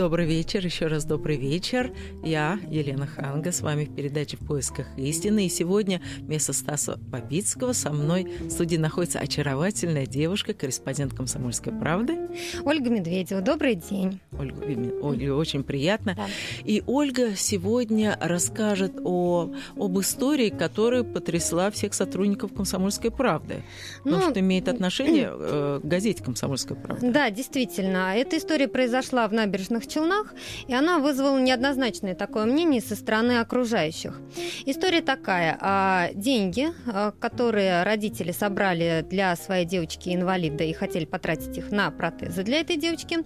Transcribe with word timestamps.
Добрый 0.00 0.24
вечер, 0.24 0.64
еще 0.64 0.86
раз 0.86 1.04
добрый 1.04 1.36
вечер. 1.36 1.92
Я, 2.24 2.58
Елена 2.70 3.06
Ханга, 3.06 3.52
с 3.52 3.60
вами 3.60 3.84
в 3.84 3.94
передаче 3.94 4.38
«В 4.38 4.46
поисках 4.46 4.86
истины». 4.96 5.44
И 5.44 5.50
сегодня 5.50 6.00
вместо 6.20 6.54
Стаса 6.54 6.96
Бабицкого 6.96 7.74
со 7.74 7.92
мной 7.92 8.24
в 8.40 8.48
студии 8.48 8.78
находится 8.78 9.18
очаровательная 9.18 10.06
девушка, 10.06 10.54
корреспондент 10.54 11.12
«Комсомольской 11.12 11.74
правды». 11.74 12.30
Ольга 12.64 12.88
Медведева, 12.88 13.42
добрый 13.42 13.74
день. 13.74 14.20
Ольга, 14.38 14.64
Ольга 15.02 15.34
очень 15.34 15.62
приятно. 15.62 16.14
Да. 16.14 16.28
И 16.64 16.82
Ольга 16.86 17.36
сегодня 17.36 18.16
расскажет 18.22 18.94
о, 19.04 19.52
об 19.76 20.00
истории, 20.00 20.48
которая 20.48 21.02
потрясла 21.02 21.70
всех 21.70 21.92
сотрудников 21.92 22.54
«Комсомольской 22.54 23.10
правды». 23.10 23.64
Ну, 24.06 24.12
потому 24.12 24.30
что 24.30 24.40
имеет 24.40 24.66
отношение 24.68 25.28
э, 25.30 25.80
к 25.82 25.86
газете 25.86 26.24
«Комсомольская 26.24 26.78
правда». 26.78 27.12
Да, 27.12 27.28
действительно. 27.28 28.16
Эта 28.16 28.38
история 28.38 28.66
произошла 28.66 29.28
в 29.28 29.34
набережных 29.34 29.89
Челнах, 29.90 30.34
и 30.68 30.74
она 30.74 30.98
вызвала 30.98 31.38
неоднозначное 31.38 32.14
такое 32.14 32.44
мнение 32.46 32.80
со 32.80 32.96
стороны 32.96 33.40
окружающих. 33.40 34.20
История 34.66 35.02
такая. 35.02 35.58
А, 35.60 36.10
деньги, 36.14 36.68
а, 36.86 37.12
которые 37.12 37.82
родители 37.82 38.32
собрали 38.32 39.04
для 39.08 39.36
своей 39.36 39.64
девочки-инвалида 39.64 40.64
и 40.64 40.72
хотели 40.72 41.04
потратить 41.04 41.58
их 41.58 41.70
на 41.70 41.90
протезы 41.90 42.42
для 42.42 42.60
этой 42.60 42.76
девочки, 42.76 43.18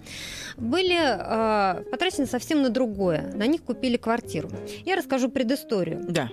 были 0.57 0.97
а, 0.99 1.83
потрачены 1.91 2.25
совсем 2.25 2.61
на 2.61 2.69
другое. 2.69 3.31
На 3.33 3.47
них 3.47 3.63
купили 3.63 3.97
квартиру. 3.97 4.49
Я 4.85 4.95
расскажу 4.95 5.29
предысторию. 5.29 6.03
Да. 6.07 6.29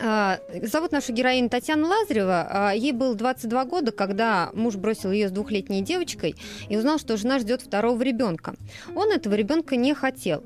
А, 0.00 0.40
Зовут 0.62 0.92
нашу 0.92 1.12
героиню 1.12 1.48
Татьяна 1.48 1.86
Лазарева. 1.86 2.46
А, 2.50 2.72
Ей 2.72 2.92
было 2.92 3.14
22 3.14 3.64
года, 3.64 3.92
когда 3.92 4.50
муж 4.54 4.76
бросил 4.76 5.10
ее 5.10 5.28
с 5.28 5.32
двухлетней 5.32 5.80
девочкой 5.80 6.34
и 6.68 6.76
узнал, 6.76 6.98
что 6.98 7.16
жена 7.16 7.38
ждет 7.38 7.62
второго 7.62 8.00
ребенка. 8.02 8.54
Он 8.94 9.10
этого 9.10 9.34
ребенка 9.34 9.76
не 9.76 9.94
хотел. 9.94 10.42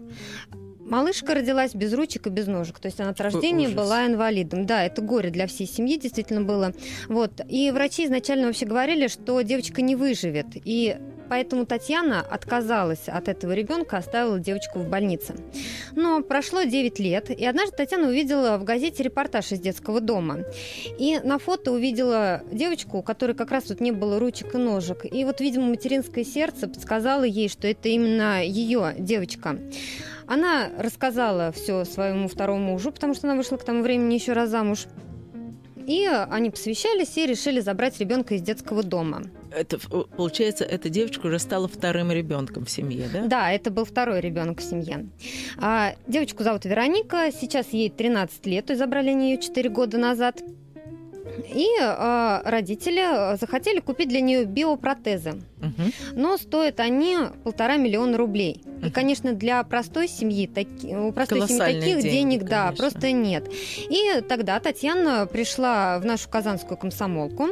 Малышка 0.84 1.34
родилась 1.34 1.74
без 1.74 1.94
ручек 1.94 2.26
и 2.26 2.30
без 2.30 2.46
ножек, 2.48 2.78
то 2.78 2.86
есть 2.86 3.00
она 3.00 3.10
от 3.10 3.20
рождения 3.20 3.66
ужас. 3.66 3.76
была 3.76 4.06
инвалидом. 4.06 4.66
Да, 4.66 4.84
это 4.84 5.00
горе 5.00 5.30
для 5.30 5.46
всей 5.46 5.66
семьи 5.66 5.98
действительно 5.98 6.42
было. 6.42 6.74
Вот. 7.08 7.40
И 7.48 7.70
врачи 7.70 8.04
изначально 8.04 8.46
вообще 8.48 8.66
говорили, 8.66 9.06
что 9.06 9.40
девочка 9.40 9.80
не 9.80 9.96
выживет. 9.96 10.48
И 10.54 10.96
поэтому 11.32 11.64
Татьяна 11.64 12.20
отказалась 12.20 13.08
от 13.08 13.26
этого 13.26 13.52
ребенка, 13.52 13.96
оставила 13.96 14.38
девочку 14.38 14.80
в 14.80 14.90
больнице. 14.90 15.34
Но 15.96 16.20
прошло 16.20 16.64
9 16.64 16.98
лет, 16.98 17.30
и 17.30 17.46
однажды 17.46 17.74
Татьяна 17.74 18.08
увидела 18.08 18.58
в 18.58 18.64
газете 18.64 19.02
репортаж 19.02 19.50
из 19.52 19.60
детского 19.60 20.02
дома. 20.02 20.40
И 20.98 21.18
на 21.24 21.38
фото 21.38 21.72
увидела 21.72 22.42
девочку, 22.52 22.98
у 22.98 23.02
которой 23.02 23.32
как 23.32 23.50
раз 23.50 23.64
тут 23.64 23.80
не 23.80 23.92
было 23.92 24.18
ручек 24.18 24.54
и 24.54 24.58
ножек. 24.58 25.06
И 25.10 25.24
вот, 25.24 25.40
видимо, 25.40 25.68
материнское 25.68 26.22
сердце 26.22 26.68
подсказало 26.68 27.24
ей, 27.24 27.48
что 27.48 27.66
это 27.66 27.88
именно 27.88 28.44
ее 28.44 28.94
девочка. 28.98 29.56
Она 30.26 30.68
рассказала 30.76 31.50
все 31.50 31.86
своему 31.86 32.28
второму 32.28 32.72
мужу, 32.72 32.92
потому 32.92 33.14
что 33.14 33.26
она 33.26 33.36
вышла 33.36 33.56
к 33.56 33.64
тому 33.64 33.80
времени 33.82 34.12
еще 34.12 34.34
раз 34.34 34.50
замуж. 34.50 34.86
И 35.86 36.06
они 36.06 36.50
посвящались 36.50 37.16
и 37.16 37.26
решили 37.26 37.60
забрать 37.60 37.98
ребенка 37.98 38.34
из 38.34 38.42
детского 38.42 38.82
дома. 38.82 39.22
Это, 39.50 39.76
э, 39.76 40.02
получается, 40.16 40.64
эта 40.64 40.88
девочка 40.88 41.26
уже 41.26 41.38
стала 41.38 41.68
вторым 41.68 42.10
ребенком 42.10 42.64
в 42.64 42.70
семье, 42.70 43.08
да? 43.12 43.26
Да, 43.26 43.52
это 43.52 43.70
был 43.70 43.84
второй 43.84 44.20
ребенок 44.20 44.60
в 44.60 44.62
семье. 44.62 45.06
А, 45.58 45.94
девочку 46.06 46.42
зовут 46.42 46.64
Вероника, 46.64 47.30
сейчас 47.32 47.68
ей 47.70 47.90
13 47.90 48.46
лет, 48.46 48.66
то 48.66 48.72
есть 48.72 48.78
забрали 48.78 49.10
они 49.10 49.32
ее 49.32 49.38
4 49.38 49.68
года 49.70 49.98
назад. 49.98 50.42
И 51.54 51.66
а, 51.80 52.42
родители 52.44 53.36
захотели 53.38 53.80
купить 53.80 54.08
для 54.08 54.20
нее 54.20 54.44
биопротезы. 54.44 55.42
Но 56.14 56.36
стоят 56.36 56.80
они 56.80 57.18
полтора 57.44 57.76
миллиона 57.76 58.16
рублей. 58.18 58.62
И, 58.84 58.90
конечно, 58.90 59.32
для 59.32 59.62
простой 59.62 60.08
семьи, 60.08 60.46
таки- 60.46 60.94
у 60.94 61.12
простой 61.12 61.46
семьи 61.46 61.58
таких 61.58 61.82
деньги, 62.02 62.08
денег, 62.10 62.42
да, 62.44 62.64
конечно. 62.66 62.76
просто 62.84 63.12
нет. 63.12 63.48
И 63.88 64.20
тогда 64.28 64.58
Татьяна 64.60 65.26
пришла 65.26 65.98
в 65.98 66.04
нашу 66.04 66.28
казанскую 66.28 66.76
комсомолку, 66.76 67.48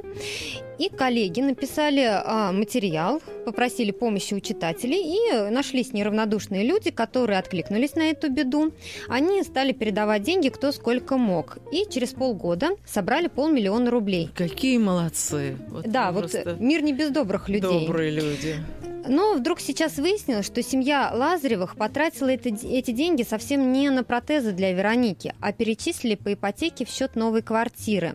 и 0.79 0.89
коллеги 0.89 1.43
написали 1.43 2.07
а, 2.11 2.53
материал, 2.53 3.21
попросили 3.45 3.91
помощи 3.91 4.33
у 4.33 4.41
читателей, 4.41 5.03
и 5.47 5.51
нашлись 5.51 5.93
неравнодушные 5.93 6.65
люди, 6.67 6.91
которые 6.91 7.39
откликнулись 7.39 7.95
на 7.97 8.05
эту 8.11 8.31
беду. 8.31 8.73
Они 9.07 9.43
стали 9.43 9.73
передавать 9.73 10.23
деньги 10.23 10.49
кто 10.49 10.73
сколько 10.73 11.19
мог. 11.19 11.59
И 11.71 11.85
через 11.91 12.11
полгода 12.15 12.71
собрали 12.87 13.27
полмиллиона 13.27 13.91
рублей. 13.91 14.31
Какие 14.35 14.79
молодцы. 14.79 15.57
Вот 15.69 15.87
Да, 15.87 16.13
вот 16.13 16.35
мир 16.59 16.83
не 16.83 16.95
без 16.95 17.11
добрых 17.11 17.51
людей. 17.51 17.87
добрые 17.87 18.00
люди. 18.09 18.61
Но 19.11 19.35
вдруг 19.35 19.59
сейчас 19.59 19.97
выяснилось, 19.97 20.47
что 20.47 20.63
семья 20.63 21.11
Лазаревых 21.13 21.75
потратила 21.75 22.29
это- 22.29 22.51
эти 22.51 22.93
деньги 22.93 23.25
совсем 23.25 23.73
не 23.73 23.91
на 23.91 24.05
протезы 24.05 24.53
для 24.53 24.73
Вероники, 24.73 25.35
а 25.41 25.53
перечислили 25.53 26.15
по 26.15 26.33
ипотеке 26.33 26.85
в 26.85 26.89
счет 26.89 27.17
новой 27.17 27.43
квартиры. 27.43 28.15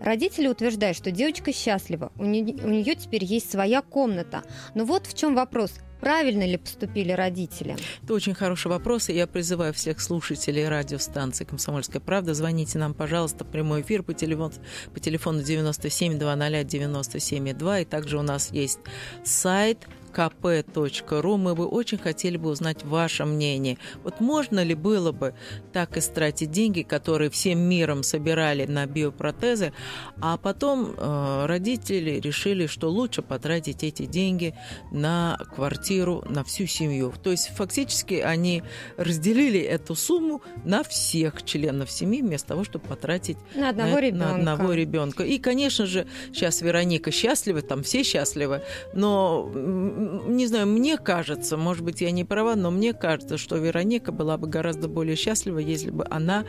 Родители 0.00 0.48
утверждают, 0.48 0.96
что 0.96 1.10
девочка 1.10 1.52
счастлива, 1.52 2.12
у 2.16 2.24
нее, 2.24 2.94
теперь 2.94 3.24
есть 3.24 3.50
своя 3.50 3.82
комната. 3.82 4.42
Но 4.74 4.86
вот 4.86 5.06
в 5.06 5.14
чем 5.14 5.34
вопрос. 5.34 5.72
Правильно 6.00 6.44
ли 6.44 6.56
поступили 6.56 7.12
родители? 7.12 7.76
Это 8.02 8.14
очень 8.14 8.34
хороший 8.34 8.68
вопрос, 8.68 9.10
и 9.10 9.12
я 9.12 9.26
призываю 9.26 9.74
всех 9.74 10.00
слушателей 10.00 10.66
радиостанции 10.66 11.44
«Комсомольская 11.44 12.00
правда». 12.00 12.32
Звоните 12.34 12.78
нам, 12.78 12.94
пожалуйста, 12.94 13.44
в 13.44 13.48
прямой 13.48 13.82
эфир 13.82 14.02
по 14.02 14.14
телефону, 14.14 14.52
по 14.92 14.98
телефону 14.98 15.42
97 15.42 16.18
00 16.18 16.64
97 16.64 17.52
2. 17.52 17.80
И 17.80 17.84
также 17.84 18.18
у 18.18 18.22
нас 18.22 18.50
есть 18.50 18.80
сайт 19.24 19.86
kp.ru. 20.12 21.36
Мы 21.36 21.54
бы 21.54 21.66
очень 21.66 21.98
хотели 21.98 22.36
бы 22.36 22.50
узнать 22.50 22.84
ваше 22.84 23.24
мнение. 23.24 23.78
Вот 24.04 24.20
можно 24.20 24.62
ли 24.62 24.74
было 24.74 25.12
бы 25.12 25.34
так 25.72 25.96
истратить 25.96 26.50
деньги, 26.50 26.82
которые 26.82 27.30
всем 27.30 27.58
миром 27.58 28.02
собирали 28.02 28.66
на 28.66 28.86
биопротезы, 28.86 29.72
а 30.20 30.36
потом 30.36 30.94
э, 30.96 31.46
родители 31.46 32.20
решили, 32.20 32.66
что 32.66 32.90
лучше 32.90 33.22
потратить 33.22 33.82
эти 33.84 34.06
деньги 34.06 34.54
на 34.90 35.38
квартиру, 35.54 36.24
на 36.28 36.44
всю 36.44 36.66
семью. 36.66 37.12
То 37.22 37.30
есть 37.30 37.48
фактически 37.54 38.14
они 38.14 38.62
разделили 38.96 39.60
эту 39.60 39.94
сумму 39.94 40.42
на 40.64 40.82
всех 40.82 41.42
членов 41.44 41.90
семьи 41.90 42.22
вместо 42.22 42.48
того, 42.48 42.64
чтобы 42.64 42.86
потратить 42.86 43.38
На 43.54 43.70
одного 43.70 43.94
на, 43.94 44.00
ребенка. 44.00 44.26
на 44.26 44.34
одного 44.36 44.72
ребенка. 44.74 45.24
И, 45.24 45.38
конечно 45.38 45.86
же, 45.86 46.06
сейчас 46.32 46.62
Вероника 46.62 47.10
счастлива, 47.10 47.62
там 47.62 47.82
все 47.82 48.02
счастливы, 48.02 48.62
но 48.94 49.50
не 50.02 50.46
знаю, 50.46 50.66
мне 50.66 50.96
кажется, 50.98 51.56
может 51.56 51.84
быть, 51.84 52.00
я 52.00 52.10
не 52.10 52.24
права, 52.24 52.54
но 52.56 52.70
мне 52.70 52.92
кажется, 52.92 53.38
что 53.38 53.56
Вероника 53.56 54.12
была 54.12 54.36
бы 54.36 54.48
гораздо 54.48 54.88
более 54.88 55.16
счастлива, 55.16 55.58
если 55.58 55.90
бы 55.90 56.06
она 56.10 56.44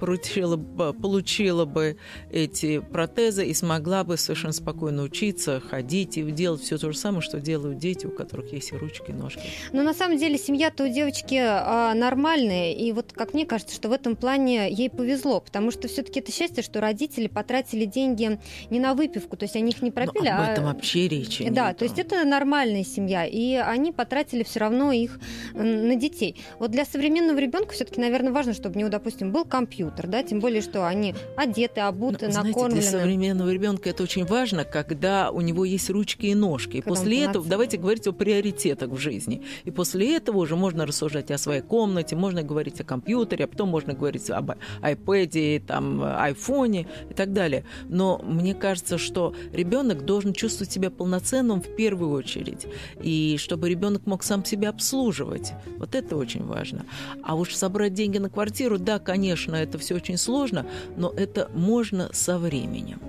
получила 0.00 0.56
бы, 0.56 0.92
получила 0.92 1.64
бы 1.64 1.96
эти 2.30 2.78
протезы 2.80 3.46
и 3.46 3.54
смогла 3.54 4.04
бы 4.04 4.16
совершенно 4.16 4.52
спокойно 4.52 5.02
учиться, 5.02 5.60
ходить 5.60 6.16
и 6.18 6.22
делать 6.30 6.62
все 6.62 6.78
то 6.78 6.92
же 6.92 6.98
самое, 6.98 7.22
что 7.22 7.40
делают 7.40 7.78
дети, 7.78 8.06
у 8.06 8.10
которых 8.10 8.52
есть 8.52 8.72
и 8.72 8.76
ручки, 8.76 9.10
и 9.10 9.12
ножки. 9.12 9.40
Но 9.72 9.82
на 9.82 9.94
самом 9.94 10.18
деле 10.18 10.38
семья-то 10.38 10.84
у 10.84 10.88
девочки 10.88 11.36
а, 11.40 11.94
нормальная, 11.94 12.72
и 12.72 12.92
вот 12.92 13.12
как 13.12 13.34
мне 13.34 13.46
кажется, 13.46 13.74
что 13.74 13.88
в 13.88 13.92
этом 13.92 14.16
плане 14.16 14.70
ей 14.70 14.90
повезло, 14.90 15.40
потому 15.40 15.70
что 15.70 15.88
все-таки 15.88 16.20
это 16.20 16.32
счастье, 16.32 16.62
что 16.62 16.80
родители 16.80 17.28
потратили 17.28 17.84
деньги 17.84 18.38
не 18.70 18.80
на 18.80 18.94
выпивку, 18.94 19.36
то 19.36 19.44
есть 19.44 19.56
они 19.56 19.70
их 19.72 19.82
не 19.82 19.90
Но 19.90 19.94
пропили, 19.94 20.28
об 20.28 20.40
а 20.40 20.52
этом 20.52 20.64
вообще 20.64 21.08
речи 21.08 21.42
нет. 21.42 21.54
да, 21.54 21.72
то 21.74 21.84
есть 21.84 21.98
это 21.98 22.24
нормальная 22.24 22.84
семья, 22.84 22.97
и 23.06 23.54
они 23.56 23.92
потратили 23.92 24.42
все 24.42 24.60
равно 24.60 24.92
их 24.92 25.18
на 25.54 25.94
детей. 25.96 26.36
Вот 26.58 26.70
для 26.70 26.84
современного 26.84 27.38
ребенка 27.38 27.74
все-таки, 27.74 28.00
наверное, 28.00 28.32
важно, 28.32 28.54
чтобы 28.54 28.76
у 28.76 28.78
него, 28.78 28.88
допустим, 28.88 29.32
был 29.32 29.44
компьютер, 29.44 30.06
да, 30.06 30.22
тем 30.22 30.40
более, 30.40 30.62
что 30.62 30.86
они 30.86 31.14
одеты, 31.36 31.80
обуты, 31.80 32.30
знаете, 32.30 32.48
накормлены. 32.48 32.80
для 32.80 32.90
современного 32.90 33.50
ребенка 33.50 33.90
это 33.90 34.02
очень 34.02 34.24
важно, 34.24 34.64
когда 34.64 35.30
у 35.30 35.40
него 35.40 35.64
есть 35.64 35.90
ручки 35.90 36.26
и 36.26 36.34
ножки. 36.34 36.78
И 36.78 36.80
Когда 36.80 36.88
после 36.94 37.24
этого 37.24 37.44
давайте 37.46 37.76
говорить 37.76 38.06
о 38.06 38.12
приоритетах 38.12 38.90
в 38.90 38.98
жизни. 38.98 39.42
И 39.64 39.70
после 39.70 40.16
этого 40.16 40.38
уже 40.38 40.56
можно 40.56 40.86
рассуждать 40.86 41.30
о 41.30 41.38
своей 41.38 41.62
комнате, 41.62 42.16
можно 42.16 42.42
говорить 42.42 42.80
о 42.80 42.84
компьютере, 42.84 43.44
а 43.44 43.48
потом 43.48 43.68
можно 43.68 43.94
говорить 43.94 44.30
об 44.30 44.52
iPad, 44.82 45.60
там, 45.66 46.02
айфоне 46.02 46.86
и 47.10 47.14
так 47.14 47.32
далее. 47.32 47.64
Но 47.88 48.18
мне 48.24 48.54
кажется, 48.54 48.98
что 48.98 49.34
ребенок 49.52 50.04
должен 50.04 50.32
чувствовать 50.32 50.72
себя 50.72 50.90
полноценным 50.90 51.60
в 51.60 51.74
первую 51.76 52.10
очередь. 52.12 52.66
И 53.00 53.36
чтобы 53.38 53.68
ребенок 53.68 54.06
мог 54.06 54.22
сам 54.22 54.44
себя 54.44 54.70
обслуживать. 54.70 55.52
Вот 55.78 55.94
это 55.94 56.16
очень 56.16 56.44
важно. 56.44 56.84
А 57.22 57.34
уж 57.34 57.54
собрать 57.54 57.94
деньги 57.94 58.18
на 58.18 58.30
квартиру, 58.30 58.78
да, 58.78 58.98
конечно, 58.98 59.54
это 59.54 59.78
все 59.78 59.94
очень 59.94 60.16
сложно, 60.16 60.66
но 60.96 61.10
это 61.10 61.50
можно 61.54 62.10
со 62.12 62.38
временем. 62.38 63.00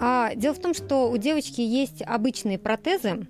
А, 0.00 0.34
дело 0.34 0.54
в 0.54 0.60
том, 0.60 0.74
что 0.74 1.10
у 1.10 1.16
девочки 1.16 1.60
есть 1.60 2.02
обычные 2.02 2.58
протезы, 2.58 3.26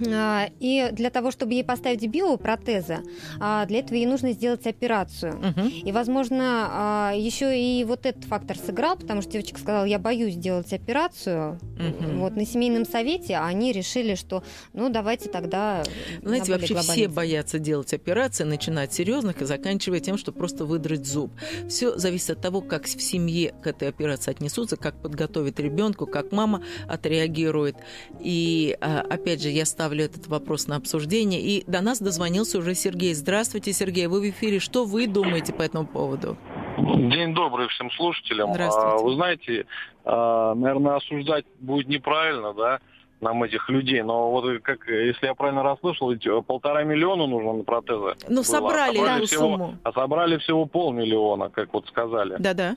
и 0.00 0.88
для 0.92 1.10
того, 1.10 1.30
чтобы 1.30 1.52
ей 1.54 1.64
поставить 1.64 2.06
биопротезы, 2.06 2.98
а, 3.40 3.66
для 3.66 3.80
этого 3.80 3.96
ей 3.96 4.06
нужно 4.06 4.32
сделать 4.32 4.66
операцию. 4.66 5.34
Мгм. 5.34 5.68
И, 5.68 5.92
возможно, 5.92 6.68
а, 6.70 7.12
еще 7.14 7.58
и 7.58 7.84
вот 7.84 8.06
этот 8.06 8.24
фактор 8.24 8.56
сыграл, 8.58 8.96
потому 8.96 9.22
что 9.22 9.32
девочка 9.32 9.58
сказала, 9.58 9.84
я 9.84 9.98
боюсь 9.98 10.36
делать 10.36 10.72
операцию. 10.72 11.58
Мгм. 11.78 12.20
Вот 12.20 12.36
на 12.36 12.46
семейном 12.46 12.84
совете 12.84 13.36
они 13.36 13.72
решили, 13.72 14.14
что, 14.14 14.42
ну, 14.72 14.88
давайте 14.88 15.28
тогда... 15.28 15.82
на 16.22 16.28
Знаете, 16.28 16.52
вообще 16.52 16.74
все 16.76 17.08
боятся 17.08 17.58
делать 17.58 17.92
операции, 17.92 18.44
начинать 18.44 18.92
с 18.92 18.96
серьезных 18.96 19.42
и 19.42 19.44
заканчивая 19.44 20.00
тем, 20.00 20.16
что 20.16 20.32
просто 20.32 20.64
выдрать 20.64 21.06
зуб. 21.06 21.32
Все 21.68 21.96
зависит 21.98 22.30
от 22.30 22.40
того, 22.40 22.60
как 22.60 22.84
в 22.84 23.02
семье 23.02 23.54
к 23.62 23.66
этой 23.66 23.88
операции 23.88 24.30
отнесутся, 24.30 24.76
как 24.76 25.00
подготовят 25.00 25.60
ребенку, 25.60 26.06
как 26.06 26.32
мама 26.32 26.62
отреагирует. 26.88 27.76
И 28.20 28.76
а, 28.80 29.00
опять 29.00 29.42
же, 29.42 29.50
я 29.50 29.64
ставлю 29.84 30.04
этот 30.06 30.28
вопрос 30.28 30.66
на 30.66 30.76
обсуждение. 30.76 31.42
И 31.42 31.62
до 31.70 31.82
нас 31.82 32.00
дозвонился 32.00 32.58
уже 32.58 32.74
Сергей. 32.74 33.12
Здравствуйте, 33.12 33.74
Сергей, 33.74 34.06
вы 34.06 34.20
в 34.20 34.30
эфире. 34.30 34.58
Что 34.58 34.86
вы 34.86 35.06
думаете 35.06 35.52
по 35.52 35.60
этому 35.60 35.86
поводу? 35.86 36.38
День 36.78 37.34
добрый 37.34 37.68
всем 37.68 37.90
слушателям. 37.90 38.54
Здравствуйте. 38.54 38.88
А, 38.88 39.02
Вы 39.02 39.14
знаете, 39.14 39.66
а, 40.06 40.54
наверное, 40.54 40.96
осуждать 40.96 41.44
будет 41.60 41.86
неправильно, 41.88 42.54
да, 42.54 42.78
нам 43.20 43.42
этих 43.42 43.68
людей. 43.68 44.02
Но 44.02 44.30
вот 44.30 44.62
как, 44.62 44.88
если 44.88 45.26
я 45.26 45.34
правильно 45.34 45.62
расслышал, 45.62 46.10
ведь 46.10 46.26
э, 46.26 46.40
полтора 46.40 46.82
миллиона 46.84 47.26
нужно 47.26 47.52
на 47.52 47.64
протезы. 47.64 48.14
Ну, 48.28 48.42
собрали 48.42 48.96
А 48.98 49.18
эту 49.18 49.26
всего, 49.26 49.42
сумму. 49.42 49.74
А 49.82 49.92
собрали 49.92 50.38
всего 50.38 50.64
полмиллиона, 50.64 51.50
как 51.50 51.74
вот 51.74 51.86
сказали. 51.88 52.36
Да-да. 52.38 52.76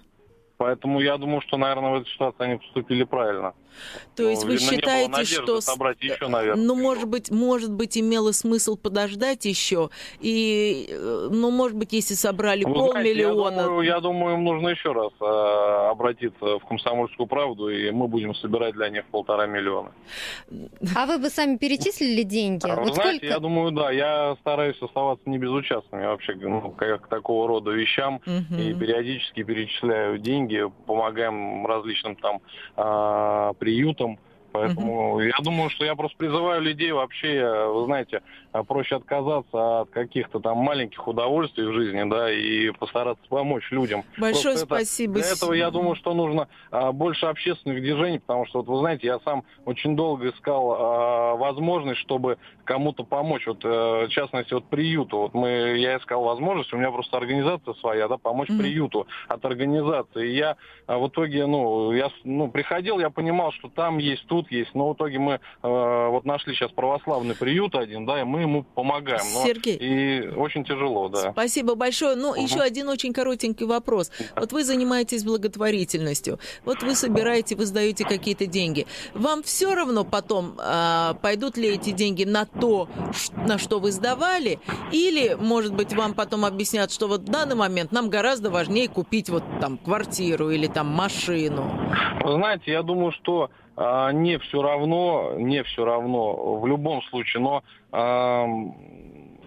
Поэтому 0.58 1.00
я 1.00 1.18
думаю, 1.18 1.40
что, 1.42 1.56
наверное, 1.56 1.92
в 1.92 2.02
этой 2.02 2.12
ситуации 2.12 2.44
они 2.44 2.58
поступили 2.58 3.06
правильно. 3.06 3.54
То 4.16 4.30
есть 4.30 4.44
Ну, 4.44 4.48
вы 4.48 4.54
не 4.56 4.60
было 4.60 4.70
считаете, 4.70 5.26
что... 5.26 5.62
собрать 5.62 6.02
еще, 6.02 6.28
наверное. 6.28 6.64
Ну, 6.64 6.76
может 6.76 7.08
быть, 7.08 7.32
может 7.32 7.72
быть, 7.72 7.98
имело 7.98 8.32
смысл 8.32 8.76
подождать 8.78 9.46
еще. 9.46 9.90
И, 10.20 10.88
э, 10.90 11.30
ну, 11.32 11.52
может 11.52 11.78
быть, 11.78 11.94
если 11.94 12.16
собрали 12.16 12.64
Вы 12.64 12.72
знаете, 12.74 12.88
я 12.88 12.94
полмиллиона... 12.94 13.64
думаю, 13.64 13.86
я 13.86 14.00
думаю, 14.00 14.36
им 14.36 14.44
нужно 14.44 14.70
еще 14.70 14.92
раз 14.92 15.12
э, 15.20 15.90
обратиться 15.92 16.60
в 16.60 16.66
комсомольскую 16.68 17.28
правду, 17.28 17.70
и 17.70 17.92
мы 17.92 18.08
будем 18.08 18.34
собирать 18.36 18.74
для 18.74 18.90
них 18.90 19.06
полтора 19.06 19.46
миллиона. 19.46 19.92
А 20.96 21.06
вы 21.06 21.18
бы 21.20 21.30
сами 21.30 21.58
перечислили 21.58 22.24
деньги? 22.24 22.68
А, 22.70 22.76
Вы 22.76 22.84
Вот 22.86 22.96
знаете, 22.96 23.18
сколько? 23.18 23.34
я 23.34 23.40
думаю, 23.40 23.72
да, 23.72 23.92
я 23.92 24.36
стараюсь 24.42 24.82
оставаться 24.82 25.30
не 25.30 25.38
безучастным 25.38 26.02
я 26.02 26.10
вообще 26.10 26.36
ну, 26.36 26.72
к, 26.72 26.98
к 27.00 27.08
такого 27.08 27.48
рода 27.48 27.72
вещам. 27.72 28.22
Мгм. 28.26 28.60
И 28.60 28.74
периодически 28.74 29.44
перечисляю 29.44 30.18
деньги, 30.18 30.64
помогаем 30.86 31.66
различным 31.66 32.16
там 32.16 32.42
а, 32.76 33.54
приютам. 33.60 34.18
Поэтому 34.58 35.20
я 35.20 35.38
думаю, 35.44 35.70
что 35.70 35.86
я 35.86 35.96
просто 35.96 36.18
призываю 36.18 36.62
людей 36.62 36.92
вообще, 36.92 37.36
э, 37.36 37.68
вы 37.68 37.86
знаете, 37.86 38.22
а, 38.52 38.64
проще 38.64 38.96
отказаться 38.96 39.82
от 39.82 39.90
каких-то 39.90 40.40
там 40.40 40.58
маленьких 40.58 41.08
удовольствий 41.08 41.66
в 41.66 41.74
жизни, 41.74 42.10
да, 42.10 42.32
и 42.32 42.72
постараться 42.72 43.24
помочь 43.30 43.70
людям. 43.72 44.04
Большое 44.18 44.56
Просто 44.56 44.66
это- 44.66 44.76
спасибо. 44.76 45.14
Для 45.14 45.30
этого 45.30 45.54
я 45.54 45.70
думаю, 45.72 45.96
что 45.96 46.14
нужно 46.14 46.48
а, 46.72 46.92
больше 46.92 47.26
общественных 47.28 47.82
движений, 47.82 48.20
потому 48.20 48.46
что, 48.48 48.60
вот 48.60 48.68
вы 48.68 48.80
знаете, 48.80 49.08
я 49.08 49.20
сам 49.20 49.44
очень 49.66 49.96
долго 49.96 50.30
искал 50.30 50.72
а, 50.72 51.36
возможность, 51.36 52.00
чтобы 52.00 52.38
кому-то 52.64 53.04
помочь. 53.04 53.48
Вот, 53.48 53.64
э, 53.64 54.06
в 54.08 54.10
частности, 54.10 54.54
вот 54.54 54.66
приюту. 54.66 55.18
Вот 55.20 55.34
мы, 55.34 55.78
я 55.78 55.98
искал 55.98 56.24
возможность, 56.24 56.74
у 56.74 56.78
меня 56.78 56.92
просто 56.92 57.16
организация 57.18 57.74
своя, 57.76 58.08
да, 58.08 58.18
помочь 58.18 58.50
Мгм. 58.50 58.60
приюту 58.60 59.08
от 59.30 59.46
организации. 59.46 60.30
И 60.30 60.36
я 60.36 60.58
а, 60.86 60.98
в 60.98 61.08
итоге, 61.08 61.46
ну, 61.46 61.92
я 61.92 62.10
ну, 62.24 62.50
приходил, 62.50 63.00
я 63.00 63.10
понимал, 63.10 63.52
что 63.52 63.70
там 63.70 63.98
есть, 64.00 64.26
тут 64.28 64.47
есть, 64.52 64.74
но 64.74 64.90
в 64.90 64.94
итоге 64.96 65.20
мы 65.20 65.34
э, 65.34 65.40
вот 65.64 66.26
нашли 66.26 66.54
сейчас 66.56 66.72
православный 66.72 67.36
приют 67.36 67.76
один, 67.76 68.06
да, 68.06 68.22
и 68.22 68.24
мы 68.24 68.42
ему 68.42 68.64
помогаем. 68.64 69.22
Но- 69.34 69.44
Сергей. 69.46 69.78
И 69.80 70.28
очень 70.30 70.64
тяжело, 70.64 71.10
да. 71.10 71.32
Спасибо 71.32 71.76
большое. 71.76 72.16
Ну, 72.16 72.32
Мгм. 72.34 72.44
еще 72.44 72.60
один 72.60 72.90
очень 72.90 73.14
коротенький 73.14 73.66
вопрос. 73.66 74.12
Вот 74.36 74.52
вы 74.52 74.64
занимаетесь 74.64 75.24
благотворительностью. 75.24 76.40
Вот 76.66 76.82
вы 76.84 76.96
собираете, 76.96 77.56
вы 77.56 77.66
сдаете 77.66 78.06
какие-то 78.06 78.46
деньги. 78.46 78.88
Вам 79.14 79.44
все 79.44 79.74
равно 79.76 80.04
потом, 80.04 80.56
а, 80.60 81.14
пойдут 81.16 81.58
ли 81.58 81.70
эти 81.70 81.92
деньги 81.92 82.24
на 82.24 82.46
то, 82.46 82.88
на 83.46 83.58
что 83.58 83.80
вы 83.80 83.92
сдавали, 83.92 84.60
или, 84.92 85.36
может 85.40 85.74
быть, 85.76 85.94
вам 85.94 86.14
потом 86.14 86.46
объяснят, 86.46 86.92
что 86.92 87.08
вот 87.08 87.22
в 87.22 87.26
данный 87.30 87.56
момент 87.56 87.92
нам 87.92 88.10
гораздо 88.10 88.50
важнее 88.50 88.88
купить 88.88 89.30
вот 89.30 89.44
там 89.60 89.78
квартиру 89.78 90.50
или 90.50 90.68
там 90.68 90.88
машину. 90.88 91.70
Вы 92.24 92.34
знаете, 92.34 92.72
я 92.72 92.84
думаю, 92.84 93.12
что 93.12 93.50
а, 93.78 94.12
не 94.12 94.40
все 94.40 94.62
равно, 94.62 95.34
не 95.38 95.64
все 95.64 95.86
равно 95.86 96.60
в 96.60 96.66
любом 96.66 97.04
случае, 97.04 97.44
но 97.44 97.64
ам, 97.92 98.76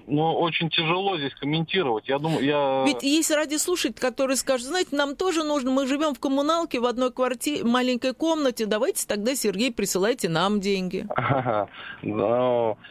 ну, 0.06 0.35
очень 0.35 0.71
тяжело 0.71 1.19
здесь 1.19 1.35
комментировать. 1.35 2.09
Я 2.09 2.19
думаю, 2.19 2.44
я... 2.44 2.85
Ведь 2.87 3.03
есть 3.03 3.31
радиослушатель, 3.32 4.00
который 4.00 4.37
скажет, 4.37 4.69
знаете, 4.69 4.94
нам 4.94 5.17
тоже 5.17 5.43
нужно, 5.43 5.73
мы 5.73 5.87
живем 5.87 6.15
в 6.15 6.21
коммуналке 6.21 6.79
в 6.79 6.87
одной 6.87 7.12
квартире, 7.12 7.65
маленькой 7.65 8.15
комнате, 8.15 8.67
давайте 8.67 9.05
тогда, 9.06 9.35
Сергей, 9.35 9.73
присылайте 9.73 10.29
нам 10.29 10.61
деньги. 10.61 11.06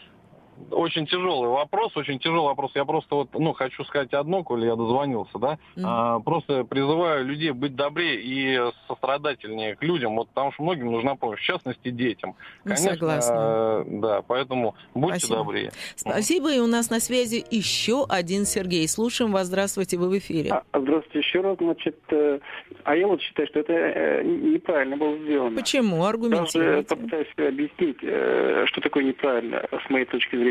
Очень 0.71 1.07
тяжелый 1.07 1.50
вопрос, 1.50 1.95
очень 1.95 2.19
тяжелый 2.19 2.47
вопрос. 2.47 2.71
Я 2.75 2.85
просто 2.85 3.15
вот, 3.15 3.29
ну, 3.33 3.53
хочу 3.53 3.83
сказать 3.85 4.13
одно, 4.13 4.44
коли 4.44 4.65
я 4.65 4.75
дозвонился, 4.75 5.38
да. 5.39 5.57
Мгм. 5.75 5.85
А, 5.88 6.19
просто 6.19 6.63
призываю 6.63 7.25
людей 7.25 7.51
быть 7.51 7.75
добрее 7.75 8.21
и 8.21 8.71
сострадательнее 8.88 9.75
к 9.75 9.83
людям, 9.83 10.15
вот 10.15 10.29
потому 10.29 10.51
что 10.51 10.63
многим 10.63 10.91
нужна 10.91 11.15
помощь, 11.15 11.39
в 11.39 11.44
частности, 11.44 11.89
детям. 11.89 12.35
Ну, 12.65 12.75
Конечно, 12.75 12.94
согласна. 12.94 13.33
э, 13.33 13.83
да, 13.88 14.21
поэтому 14.21 14.75
будьте 14.94 15.19
Спасибо. 15.19 15.38
добрее. 15.38 15.71
Спасибо, 15.95 16.53
и 16.53 16.59
у 16.59 16.67
нас 16.67 16.89
на 16.89 17.00
связи 17.00 17.44
еще 17.50 18.05
один 18.07 18.45
Сергей. 18.45 18.88
Слушаем 18.88 19.31
вас, 19.31 19.47
здравствуйте, 19.47 19.97
вы 19.97 20.09
в 20.09 20.17
эфире. 20.17 20.51
А, 20.51 20.79
Здравствуйте 20.79 21.19
еще 21.19 21.41
раз. 21.41 21.57
Значит, 21.59 21.97
э, 22.12 22.39
а 22.83 22.95
я 22.95 23.07
вот 23.07 23.21
считаю, 23.21 23.47
что 23.47 23.59
это 23.59 23.73
э, 23.73 24.23
неправильно 24.23 24.97
было 24.97 25.17
сделано. 25.17 25.55
Почему? 25.55 25.97
Даже 25.97 26.09
Аргументируйте. 26.09 26.95
попытаюсь 26.95 27.27
объяснить, 27.38 27.97
что 28.69 28.81
такое 28.81 29.03
неправильно, 29.03 29.65
с 29.85 29.89
моей 29.89 30.05
точки 30.05 30.35
зрения. 30.35 30.49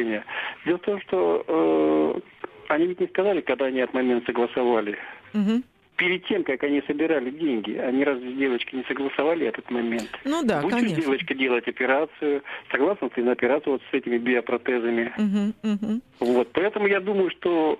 Дело 0.64 0.78
в 0.78 0.82
том, 0.82 1.00
что 1.02 1.44
э, 1.46 2.20
они 2.68 2.86
ведь 2.86 3.00
не 3.00 3.06
сказали, 3.08 3.40
когда 3.40 3.66
они 3.66 3.80
от 3.80 3.94
момента 3.94 4.26
согласовали. 4.26 4.98
Мгм. 5.32 5.64
Перед 5.96 6.24
тем, 6.26 6.44
как 6.44 6.62
они 6.62 6.80
собирали 6.86 7.30
деньги, 7.30 7.76
они 7.76 8.04
разве 8.04 8.30
с 8.30 8.34
девочкой 8.36 8.78
не 8.78 8.84
согласовали 8.84 9.48
этот 9.48 9.68
момент? 9.68 10.08
Ну 10.24 10.44
да, 10.44 10.62
Будет 10.62 10.76
конечно. 10.76 11.02
девочка 11.02 11.34
делать 11.34 11.66
операцию, 11.66 12.42
согласна 12.70 13.08
ты 13.10 13.22
на 13.24 13.32
операцию 13.32 13.72
вот 13.72 13.82
с 13.90 13.94
этими 13.94 14.16
биопротезами? 14.16 15.12
Мгм, 15.18 15.54
мгм. 15.64 16.02
Вот, 16.20 16.52
поэтому 16.52 16.86
я 16.86 17.00
думаю, 17.00 17.30
что 17.30 17.78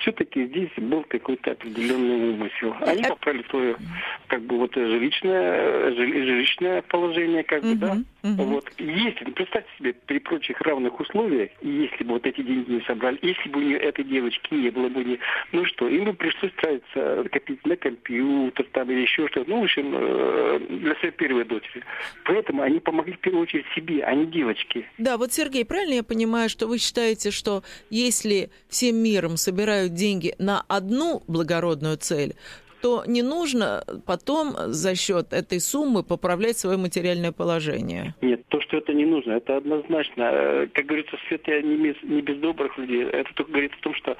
все-таки 0.00 0.46
здесь 0.46 0.70
был 0.76 1.04
какой-то 1.08 1.52
определенный 1.52 2.30
умысел. 2.30 2.74
Они 2.80 3.02
А- 3.04 3.08
попали 3.10 3.42
в 3.42 3.48
свое, 3.50 3.76
как 4.28 4.42
бы, 4.42 4.58
вот 4.58 4.74
жилищное, 4.74 5.92
жили- 5.94 6.22
жилищное 6.24 6.82
положение, 6.82 7.42
как 7.44 7.62
бы, 7.62 7.74
да. 7.74 7.94
Мгм, 7.94 8.06
мгм. 8.22 8.36
Вот, 8.36 8.70
если, 8.78 9.24
ну, 9.24 9.32
представьте 9.32 9.70
себе, 9.78 9.92
при 10.06 10.18
прочих 10.18 10.60
равных 10.60 10.98
условиях, 11.00 11.50
если 11.62 12.04
бы 12.04 12.14
вот 12.14 12.26
эти 12.26 12.42
деньги 12.42 12.72
не 12.72 12.80
собрали, 12.82 13.18
если 13.22 13.48
бы 13.48 13.60
у 13.60 13.62
нее 13.62 13.78
этой 13.78 14.04
девочки 14.04 14.54
не 14.54 14.70
было 14.70 14.88
бы, 14.88 15.04
не, 15.04 15.18
ну 15.52 15.64
что, 15.66 15.88
им 15.88 16.04
бы 16.04 16.12
пришлось 16.14 16.52
тратиться, 16.56 17.24
копить 17.30 17.64
на 17.66 17.76
компьютер 17.76 18.66
там 18.72 18.90
или 18.90 19.02
еще 19.02 19.28
что-то, 19.28 19.50
ну, 19.50 19.60
в 19.60 19.64
общем, 19.64 19.92
э, 19.94 20.60
для 20.70 20.94
своей 20.96 21.12
первой 21.14 21.44
дочери. 21.44 21.82
Поэтому 22.24 22.62
они 22.62 22.80
помогли 22.80 23.14
в 23.14 23.18
первую 23.20 23.42
очередь 23.42 23.66
себе, 23.74 24.02
а 24.04 24.14
не 24.14 24.26
девочке. 24.26 24.88
Да, 24.98 25.16
вот, 25.16 25.32
Сергей, 25.32 25.64
правильно 25.64 25.94
я 25.94 26.02
понимаю, 26.02 26.48
что 26.48 26.66
вы 26.66 26.78
считаете, 26.78 27.30
что 27.30 27.62
если 27.90 28.50
всем 28.68 28.96
миром 28.96 29.36
собирают 29.36 29.87
деньги 29.88 30.34
на 30.38 30.64
одну 30.68 31.22
благородную 31.26 31.96
цель, 31.96 32.34
то 32.80 33.04
не 33.06 33.22
нужно 33.22 33.82
потом 34.06 34.54
за 34.66 34.94
счет 34.94 35.32
этой 35.32 35.60
суммы 35.60 36.02
поправлять 36.02 36.58
свое 36.58 36.76
материальное 36.76 37.32
положение. 37.32 38.14
Нет, 38.20 38.46
то, 38.48 38.60
что 38.60 38.76
это 38.76 38.94
не 38.94 39.04
нужно, 39.04 39.32
это 39.32 39.56
однозначно. 39.56 40.30
Э, 40.32 40.66
Как 40.72 40.86
говорится, 40.86 41.16
свет 41.26 41.46
не 41.48 41.76
без, 41.76 41.96
не 42.02 42.22
без 42.22 42.36
добрых 42.38 42.78
людей. 42.78 43.04
Это 43.04 43.32
только 43.34 43.50
говорит 43.50 43.72
о 43.80 43.82
том, 43.82 43.94
что 43.94 44.16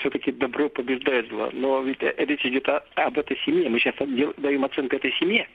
все-таки 0.00 0.32
добро 0.32 0.68
побеждает 0.68 1.28
зло. 1.28 1.50
Но 1.52 1.80
ведь 1.82 2.02
э, 2.02 2.14
речь 2.18 2.44
идет 2.44 2.68
об 2.68 3.18
этой 3.18 3.38
семье. 3.44 3.68
Мы 3.68 3.78
сейчас 3.78 3.94
даем 4.36 4.64
оценку 4.64 4.96
этой 4.96 5.12
семье. 5.12 5.48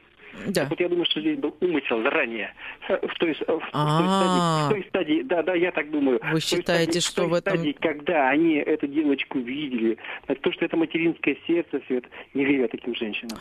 Да. 0.48 0.62
Так 0.62 0.70
вот 0.72 0.80
я 0.80 0.90
думаю, 0.90 1.06
что 1.06 1.20
здесь 1.22 1.38
был 1.38 1.56
умысел 1.62 2.02
заранее. 2.04 2.54
В 2.88 3.14
той, 3.20 3.36
с- 3.36 3.40
в 3.40 3.46
той 3.46 3.60
стадии, 3.70 4.66
в 4.66 4.70
той 4.70 4.86
стадии, 4.90 5.22
да, 5.24 5.44
да, 5.44 5.54
я 5.56 5.72
так 5.72 5.92
думаю. 5.92 6.20
Вы 6.32 6.40
В 6.40 6.44
считаете, 6.44 7.02
стадии- 7.02 7.06
что 7.06 7.26
в 7.26 7.30
в 7.30 7.34
этом- 7.34 7.54
стадии, 7.58 7.76
когда 7.80 8.30
они 8.30 8.56
эту 8.56 8.88
девочку 8.88 9.40
видели, 9.40 9.98
то, 10.42 10.52
что 10.52 10.66
это 10.66 10.78
материнское 10.78 11.36
сердце, 11.48 11.82
Свет, 11.88 12.06
не 12.34 12.46
верю 12.46 12.62
я 12.64 12.68
таким 12.68 12.96
женщинам. 12.96 13.38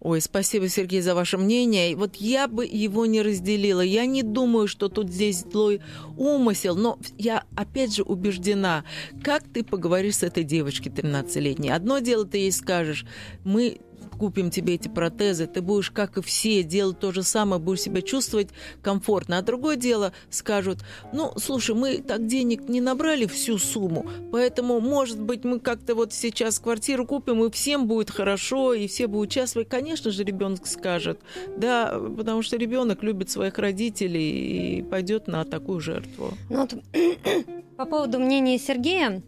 Ой, 0.00 0.20
спасибо, 0.20 0.68
Сергей, 0.68 1.00
за 1.00 1.14
ваше 1.14 1.38
мнение. 1.38 1.94
Вот 1.96 2.16
я 2.16 2.48
бы 2.48 2.64
его 2.66 3.06
не 3.06 3.22
разделила. 3.22 3.80
Я 3.80 4.06
не 4.06 4.22
думаю, 4.22 4.68
что 4.68 4.88
тут 4.88 5.08
здесь 5.10 5.40
злой 5.42 5.80
умысел, 6.16 6.76
но 6.76 6.98
я 7.18 7.44
опять 7.56 7.94
же 7.94 8.02
убеждена, 8.02 8.84
как 9.22 9.42
ты 9.44 9.64
поговоришь 9.64 10.16
с 10.16 10.22
этой 10.22 10.44
девочкой 10.44 10.92
13-летней. 10.92 11.70
Одно 11.70 11.98
дело 11.98 12.24
ты 12.24 12.38
ей 12.38 12.52
скажешь, 12.52 13.04
мы 13.44 13.78
купим 14.18 14.50
тебе 14.50 14.74
эти 14.74 14.88
протезы, 14.88 15.46
ты 15.46 15.62
будешь, 15.62 15.90
как 15.90 16.18
и 16.18 16.22
все, 16.22 16.62
делать 16.62 16.98
то 16.98 17.12
же 17.12 17.22
самое, 17.22 17.60
будешь 17.60 17.82
себя 17.82 18.02
чувствовать 18.02 18.48
комфортно. 18.82 19.38
А 19.38 19.42
другое 19.42 19.76
дело, 19.76 20.12
скажут, 20.30 20.78
ну, 21.12 21.32
слушай, 21.36 21.74
мы 21.74 21.98
так 21.98 22.26
денег 22.26 22.68
не 22.68 22.80
набрали 22.80 23.26
всю 23.26 23.58
сумму, 23.58 24.06
поэтому, 24.32 24.80
может 24.80 25.20
быть, 25.20 25.44
мы 25.44 25.60
как-то 25.60 25.94
вот 25.94 26.12
сейчас 26.12 26.58
квартиру 26.58 27.06
купим, 27.06 27.44
и 27.44 27.50
всем 27.50 27.86
будет 27.86 28.10
хорошо, 28.10 28.74
и 28.74 28.86
все 28.86 29.06
будут 29.06 29.32
счастливы. 29.32 29.64
Конечно 29.64 30.10
же, 30.10 30.24
ребенок 30.24 30.66
скажет, 30.66 31.20
да, 31.56 31.98
потому 32.16 32.42
что 32.42 32.56
ребенок 32.56 33.02
любит 33.02 33.30
своих 33.30 33.58
родителей 33.58 34.78
и 34.78 34.82
пойдет 34.82 35.28
на 35.28 35.44
такую 35.44 35.80
жертву. 35.80 36.34
Ну, 36.50 36.60
вот, 36.60 36.74
по 37.76 37.84
поводу 37.84 38.18
мнения 38.18 38.58
Сергея, 38.58 39.22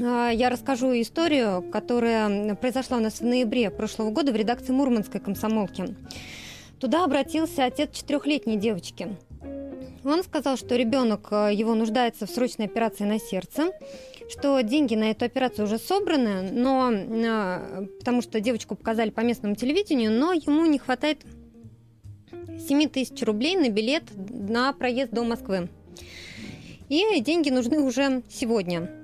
я 0.00 0.48
расскажу 0.48 0.92
историю, 1.00 1.62
которая 1.62 2.54
произошла 2.54 2.96
у 2.96 3.00
нас 3.00 3.20
в 3.20 3.24
ноябре 3.24 3.70
прошлого 3.70 4.10
года 4.10 4.32
в 4.32 4.36
редакции 4.36 4.72
Мурманской 4.72 5.20
комсомолки. 5.20 5.94
Туда 6.78 7.04
обратился 7.04 7.64
отец 7.66 7.90
четырехлетней 7.94 8.56
девочки. 8.56 9.16
Он 10.02 10.22
сказал, 10.24 10.56
что 10.56 10.76
ребенок 10.76 11.28
э, 11.30 11.50
его 11.52 11.74
нуждается 11.74 12.26
в 12.26 12.30
срочной 12.30 12.64
операции 12.64 13.04
на 13.04 13.18
сердце, 13.18 13.72
что 14.30 14.58
деньги 14.62 14.94
на 14.94 15.10
эту 15.10 15.26
операцию 15.26 15.66
уже 15.66 15.76
собраны, 15.76 16.50
но 16.50 16.90
э, 16.90 17.86
потому 17.98 18.22
что 18.22 18.40
девочку 18.40 18.76
показали 18.76 19.10
по 19.10 19.20
местному 19.20 19.56
телевидению, 19.56 20.10
но 20.10 20.32
ему 20.32 20.64
не 20.64 20.78
хватает 20.78 21.18
7 22.66 22.88
тысяч 22.88 23.22
рублей 23.22 23.56
на 23.56 23.68
билет 23.68 24.04
на 24.16 24.72
проезд 24.72 25.12
до 25.12 25.22
Москвы. 25.22 25.68
И 26.88 27.20
деньги 27.20 27.50
нужны 27.50 27.80
уже 27.80 28.22
сегодня. 28.30 28.99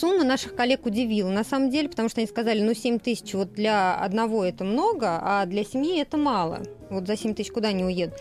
Сумма 0.00 0.24
наших 0.24 0.56
коллег 0.56 0.86
удивила, 0.86 1.30
на 1.30 1.44
самом 1.44 1.70
деле, 1.70 1.88
потому 1.88 2.08
что 2.08 2.20
они 2.20 2.26
сказали, 2.26 2.60
ну, 2.60 2.74
7 2.74 2.98
тысяч 2.98 3.32
вот 3.34 3.52
для 3.52 3.94
одного 3.96 4.44
это 4.44 4.64
много, 4.64 5.20
а 5.22 5.46
для 5.46 5.64
семьи 5.64 6.00
это 6.00 6.16
мало. 6.16 6.62
Вот 6.90 7.06
за 7.06 7.16
7 7.16 7.34
тысяч 7.34 7.52
куда 7.52 7.68
они 7.68 7.84
уедут. 7.84 8.14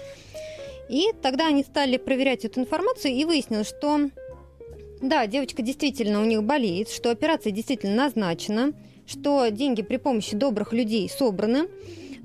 И 0.89 1.07
тогда 1.21 1.47
они 1.47 1.63
стали 1.63 1.97
проверять 1.97 2.45
эту 2.45 2.59
информацию, 2.59 3.13
и 3.13 3.25
выяснилось, 3.25 3.69
что 3.69 4.09
да, 5.01 5.25
девочка 5.25 5.63
действительно 5.63 6.21
у 6.21 6.25
них 6.25 6.43
болеет, 6.43 6.89
что 6.89 7.09
операция 7.09 7.51
действительно 7.51 7.95
назначена, 7.95 8.73
что 9.07 9.47
деньги 9.49 9.81
при 9.81 9.97
помощи 9.97 10.35
добрых 10.35 10.73
людей 10.73 11.09
собраны, 11.09 11.67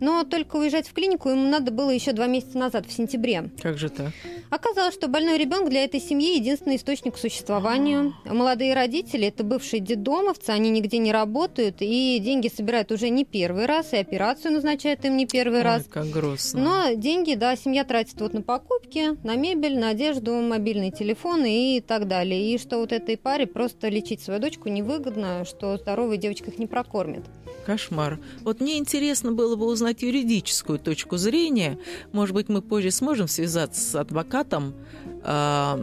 но 0.00 0.24
только 0.24 0.56
уезжать 0.56 0.88
в 0.88 0.92
клинику 0.92 1.28
ему 1.28 1.48
надо 1.48 1.70
было 1.70 1.90
еще 1.90 2.12
два 2.12 2.26
месяца 2.26 2.58
назад, 2.58 2.86
в 2.86 2.92
сентябре. 2.92 3.50
Как 3.62 3.78
же 3.78 3.88
так? 3.88 4.12
Оказалось, 4.50 4.94
что 4.94 5.08
больной 5.08 5.38
ребенок 5.38 5.68
для 5.68 5.84
этой 5.84 6.00
семьи 6.00 6.36
единственный 6.36 6.76
источник 6.76 7.16
существования. 7.16 8.12
Молодые 8.24 8.74
родители– 8.74 9.26
это 9.28 9.44
бывшие 9.44 9.80
детдомовцы, 9.80 10.50
они 10.50 10.70
нигде 10.70 10.98
не 10.98 11.12
работают, 11.12 11.76
и 11.80 12.18
деньги 12.18 12.48
собирают 12.48 12.90
уже 12.92 13.10
не 13.10 13.24
первый 13.24 13.66
раз, 13.66 13.92
и 13.92 13.96
операцию 13.96 14.52
назначают 14.52 15.04
им 15.04 15.16
не 15.16 15.26
первый 15.26 15.58
Ой, 15.58 15.64
раз. 15.64 15.84
как 15.88 16.06
грустно. 16.06 16.60
Но 16.60 16.94
деньги, 16.94 17.34
да, 17.34 17.56
семья 17.56 17.84
тратит 17.84 18.20
вот 18.20 18.32
на 18.32 18.42
покупки, 18.42 19.16
на 19.24 19.36
мебель, 19.36 19.78
на 19.78 19.90
одежду, 19.90 20.34
мобильные 20.34 20.90
телефоны 20.90 21.76
и 21.76 21.80
так 21.80 22.08
далее. 22.08 22.54
И 22.54 22.58
что 22.58 22.78
вот 22.78 22.92
этой 22.92 23.16
паре 23.16 23.46
просто 23.46 23.88
лечить 23.88 24.22
свою 24.22 24.40
дочку 24.40 24.68
невыгодно, 24.68 25.44
что 25.44 25.76
здоровая 25.76 26.16
девочка 26.16 26.50
их 26.50 26.58
не 26.58 26.66
прокормит. 26.66 27.24
Кошмар. 27.68 28.18
Вот 28.44 28.62
мне 28.62 28.78
интересно 28.78 29.32
было 29.32 29.54
бы 29.54 29.66
узнать 29.66 30.00
юридическую 30.00 30.78
точку 30.78 31.18
зрения. 31.18 31.78
Может 32.12 32.34
быть, 32.34 32.48
мы 32.48 32.62
позже 32.62 32.90
сможем 32.90 33.28
связаться 33.28 33.78
с 33.78 33.94
адвокатом. 33.94 34.74
А, 35.22 35.76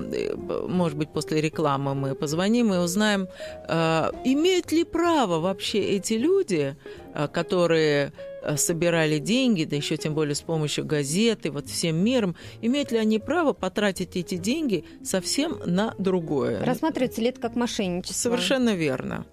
может 0.68 0.98
быть, 0.98 1.10
после 1.10 1.42
рекламы 1.42 1.94
мы 1.94 2.15
позвоним 2.15 2.74
и 2.74 2.77
узнаем, 2.77 3.27
а, 3.68 4.12
имеют 4.24 4.72
ли 4.72 4.84
право 4.84 5.39
вообще 5.39 5.77
эти 5.77 6.13
люди, 6.13 6.75
а, 7.13 7.27
которые 7.27 8.13
собирали 8.58 9.20
деньги, 9.20 9.63
да 9.63 9.75
еще 9.75 9.98
тем 9.98 10.15
более 10.15 10.34
с 10.34 10.42
помощью 10.42 10.86
газеты, 10.86 11.51
вот 11.51 11.68
всем 11.68 11.98
миром, 11.98 12.36
имеют 12.62 12.92
ли 12.92 12.98
они 12.98 13.20
право 13.20 13.54
потратить 13.54 14.15
эти 14.15 14.38
деньги 14.38 14.86
совсем 15.04 15.60
на 15.65 15.94
другое? 16.00 16.65
Рассматривается 16.65 17.22
ли 17.22 17.27
это 17.27 17.42
как 17.42 17.56
мошенничество? 17.56 18.30
Совершенно 18.30 18.75
верно 18.75 19.25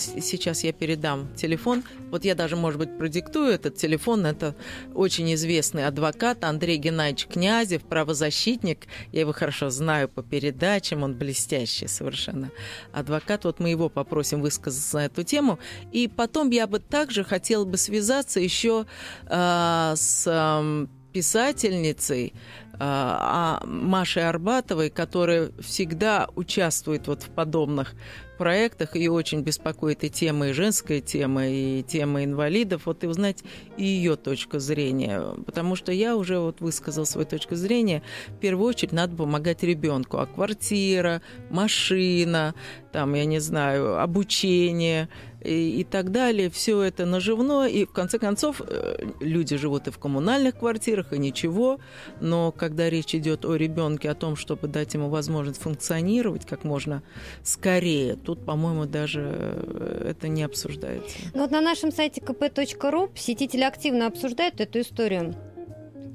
сейчас 0.00 0.64
я 0.64 0.72
передам 0.72 1.34
телефон. 1.34 1.82
Вот 2.10 2.24
я 2.24 2.34
даже, 2.34 2.56
может 2.56 2.78
быть, 2.78 2.96
продиктую 2.98 3.52
этот 3.52 3.76
телефон. 3.76 4.26
Это 4.26 4.54
очень 4.94 5.32
известный 5.34 5.86
адвокат 5.86 6.44
Андрей 6.44 6.76
Геннадьевич 6.78 7.26
Князев, 7.26 7.82
правозащитник. 7.82 8.86
Я 9.12 9.20
его 9.20 9.32
хорошо 9.32 9.70
знаю 9.70 10.08
по 10.08 10.22
передачам, 10.22 11.02
он 11.02 11.14
блестящий 11.14 11.88
совершенно 11.88 12.50
адвокат. 12.92 13.44
Вот 13.44 13.60
мы 13.60 13.70
его 13.70 13.88
попросим 13.88 14.40
высказаться 14.40 14.96
на 14.96 15.06
эту 15.06 15.22
тему. 15.22 15.58
И 15.92 16.08
потом 16.08 16.50
я 16.50 16.66
бы 16.66 16.78
также 16.78 17.24
хотела 17.24 17.64
бы 17.64 17.76
связаться 17.76 18.40
еще 18.40 18.86
э, 19.26 19.94
с 19.96 20.24
э, 20.26 20.86
писательницей 21.16 22.34
а, 22.78 23.62
Машей 23.64 24.28
Арбатовой, 24.28 24.90
которая 24.90 25.50
всегда 25.60 26.28
участвует 26.36 27.06
вот 27.06 27.22
в 27.22 27.30
подобных 27.30 27.94
проектах 28.36 28.96
и 28.96 29.08
очень 29.08 29.40
беспокоит 29.40 30.04
и 30.04 30.10
тема, 30.10 30.48
и 30.48 30.52
женская 30.52 31.00
тема, 31.00 31.48
и 31.48 31.82
тема 31.82 32.22
инвалидов. 32.22 32.82
Вот 32.84 33.02
и 33.02 33.06
узнать 33.06 33.42
и 33.78 33.84
ее 33.84 34.16
точку 34.16 34.58
зрения. 34.58 35.22
Потому 35.46 35.74
что 35.74 35.90
я 35.90 36.16
уже 36.16 36.38
вот 36.38 36.60
высказал 36.60 37.06
свою 37.06 37.26
точку 37.26 37.54
зрения. 37.54 38.02
В 38.28 38.38
первую 38.38 38.68
очередь 38.68 38.92
надо 38.92 39.16
помогать 39.16 39.62
ребенку. 39.62 40.18
А 40.18 40.26
квартира, 40.26 41.22
машина, 41.48 42.54
там, 42.92 43.14
я 43.14 43.24
не 43.24 43.38
знаю, 43.38 44.02
обучение– 44.02 45.08
и, 45.46 45.84
так 45.84 46.10
далее. 46.10 46.50
Все 46.50 46.82
это 46.82 47.06
наживно, 47.06 47.66
и 47.66 47.84
в 47.84 47.92
конце 47.92 48.18
концов 48.18 48.60
э, 48.66 48.96
люди 49.20 49.56
живут 49.56 49.88
и 49.88 49.90
в 49.90 49.98
коммунальных 49.98 50.58
квартирах, 50.58 51.12
и 51.12 51.18
ничего. 51.18 51.78
Но 52.20 52.52
когда 52.52 52.90
речь 52.90 53.14
идет 53.14 53.44
о 53.44 53.54
ребенке, 53.54 54.10
о 54.10 54.14
том, 54.14 54.36
чтобы 54.36 54.68
дать 54.68 54.94
ему 54.94 55.08
возможность 55.08 55.60
функционировать 55.60 56.46
как 56.46 56.64
можно 56.64 57.02
скорее, 57.42 58.16
тут, 58.16 58.44
по-моему, 58.44 58.86
даже 58.86 59.22
э, 59.22 60.10
это 60.10 60.28
не 60.28 60.42
обсуждается. 60.42 61.16
Ну 61.34 61.42
вот 61.42 61.50
на 61.50 61.60
нашем 61.60 61.92
сайте 61.92 62.20
kp.ru 62.20 63.08
посетители 63.08 63.62
активно 63.62 64.06
обсуждают 64.06 64.60
эту 64.60 64.80
историю. 64.80 65.34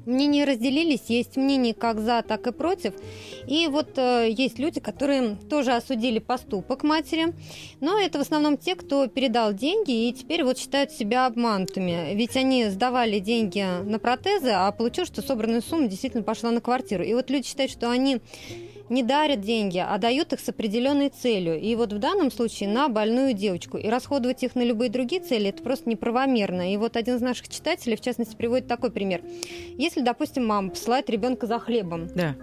Мнения 0.06 0.44
разделились, 0.44 1.02
есть 1.08 1.36
мнения 1.36 1.74
как 1.74 2.00
за, 2.00 2.22
так 2.22 2.46
и 2.46 2.52
против. 2.52 2.94
И 3.46 3.68
вот 3.68 3.96
э, 3.96 4.28
есть 4.30 4.58
люди, 4.58 4.80
которые 4.80 5.36
тоже 5.48 5.72
осудили 5.72 6.18
поступок 6.18 6.82
матери, 6.82 7.34
но 7.80 7.98
это 7.98 8.18
в 8.18 8.22
основном 8.22 8.56
те, 8.56 8.74
кто 8.74 9.06
передал 9.06 9.52
деньги 9.52 10.08
и 10.08 10.12
теперь 10.12 10.44
вот 10.44 10.58
считают 10.58 10.90
себя 10.90 11.26
обманутыми. 11.26 12.14
Ведь 12.14 12.36
они 12.36 12.66
сдавали 12.66 13.18
деньги 13.18 13.64
на 13.84 13.98
протезы, 13.98 14.50
а 14.50 14.70
получилось, 14.72 15.08
что 15.08 15.22
собранная 15.22 15.60
сумма 15.60 15.88
действительно 15.88 16.22
пошла 16.22 16.50
на 16.50 16.60
квартиру. 16.60 17.04
И 17.04 17.14
вот 17.14 17.30
люди 17.30 17.46
считают, 17.46 17.70
что 17.70 17.90
они 17.90 18.20
не 18.88 19.02
дарят 19.02 19.40
деньги, 19.40 19.78
а 19.78 19.96
дают 19.98 20.32
их 20.32 20.40
с 20.40 20.48
определенной 20.48 21.08
целью. 21.08 21.58
И 21.60 21.74
вот 21.74 21.92
в 21.92 21.98
данном 21.98 22.30
случае 22.30 22.68
на 22.68 22.88
больную 22.88 23.32
девочку. 23.32 23.78
И 23.78 23.88
расходовать 23.88 24.42
их 24.42 24.54
на 24.54 24.62
любые 24.62 24.90
другие 24.90 25.22
цели 25.22 25.48
это 25.50 25.62
просто 25.62 25.88
неправомерно. 25.88 26.72
И 26.72 26.76
вот 26.76 26.96
один 26.96 27.16
из 27.16 27.20
наших 27.20 27.48
читателей, 27.48 27.96
в 27.96 28.00
частности, 28.00 28.36
приводит 28.36 28.66
такой 28.66 28.90
пример. 28.90 29.22
Если, 29.76 30.00
допустим, 30.00 30.46
мама 30.46 30.70
посылает 30.70 31.10
ребенка 31.10 31.46
за 31.46 31.58
хлебом, 31.58 32.08
да 32.14 32.36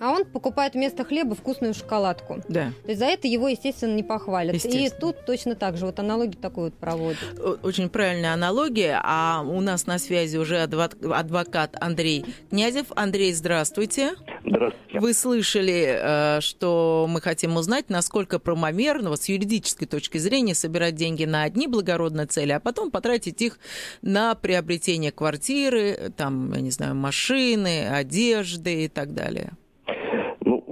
а 0.00 0.10
он 0.10 0.24
покупает 0.24 0.74
вместо 0.74 1.04
хлеба 1.04 1.34
вкусную 1.34 1.74
шоколадку. 1.74 2.42
Да. 2.48 2.72
То 2.82 2.88
есть 2.88 2.98
за 2.98 3.06
это 3.06 3.28
его, 3.28 3.48
естественно, 3.48 3.94
не 3.94 4.02
похвалят. 4.02 4.54
И 4.64 4.90
тут 4.98 5.24
точно 5.26 5.54
так 5.54 5.76
же, 5.76 5.86
вот 5.86 5.98
аналогию 6.00 6.36
такую 6.40 6.66
вот 6.66 6.74
проводят. 6.74 7.18
Очень 7.62 7.90
правильная 7.90 8.32
аналогия. 8.32 9.00
А 9.04 9.42
у 9.46 9.60
нас 9.60 9.86
на 9.86 9.98
связи 9.98 10.38
уже 10.38 10.62
адвокат 10.62 11.76
Андрей 11.80 12.24
Князев. 12.48 12.86
Андрей, 12.96 13.32
здравствуйте. 13.34 14.14
Здравствуйте. 14.44 15.00
Вы 15.00 15.14
слышали, 15.14 15.98
э, 15.98 16.40
что 16.40 17.06
мы 17.08 17.20
хотим 17.20 17.56
узнать, 17.56 17.90
насколько 17.90 18.38
правомерно 18.38 19.14
с 19.14 19.28
юридической 19.28 19.86
точки 19.86 20.18
зрения 20.18 20.54
собирать 20.54 20.94
деньги 20.94 21.24
на 21.24 21.42
одни 21.42 21.66
благородные 21.66 22.26
цели, 22.26 22.52
а 22.52 22.60
потом 22.60 22.90
потратить 22.90 23.40
их 23.42 23.58
на 24.02 24.34
приобретение 24.34 25.12
квартиры, 25.12 26.12
там, 26.16 26.52
я 26.54 26.60
не 26.60 26.70
знаю, 26.70 26.94
машины, 26.94 27.88
одежды 27.88 28.84
и 28.84 28.88
так 28.88 29.14
далее 29.14 29.52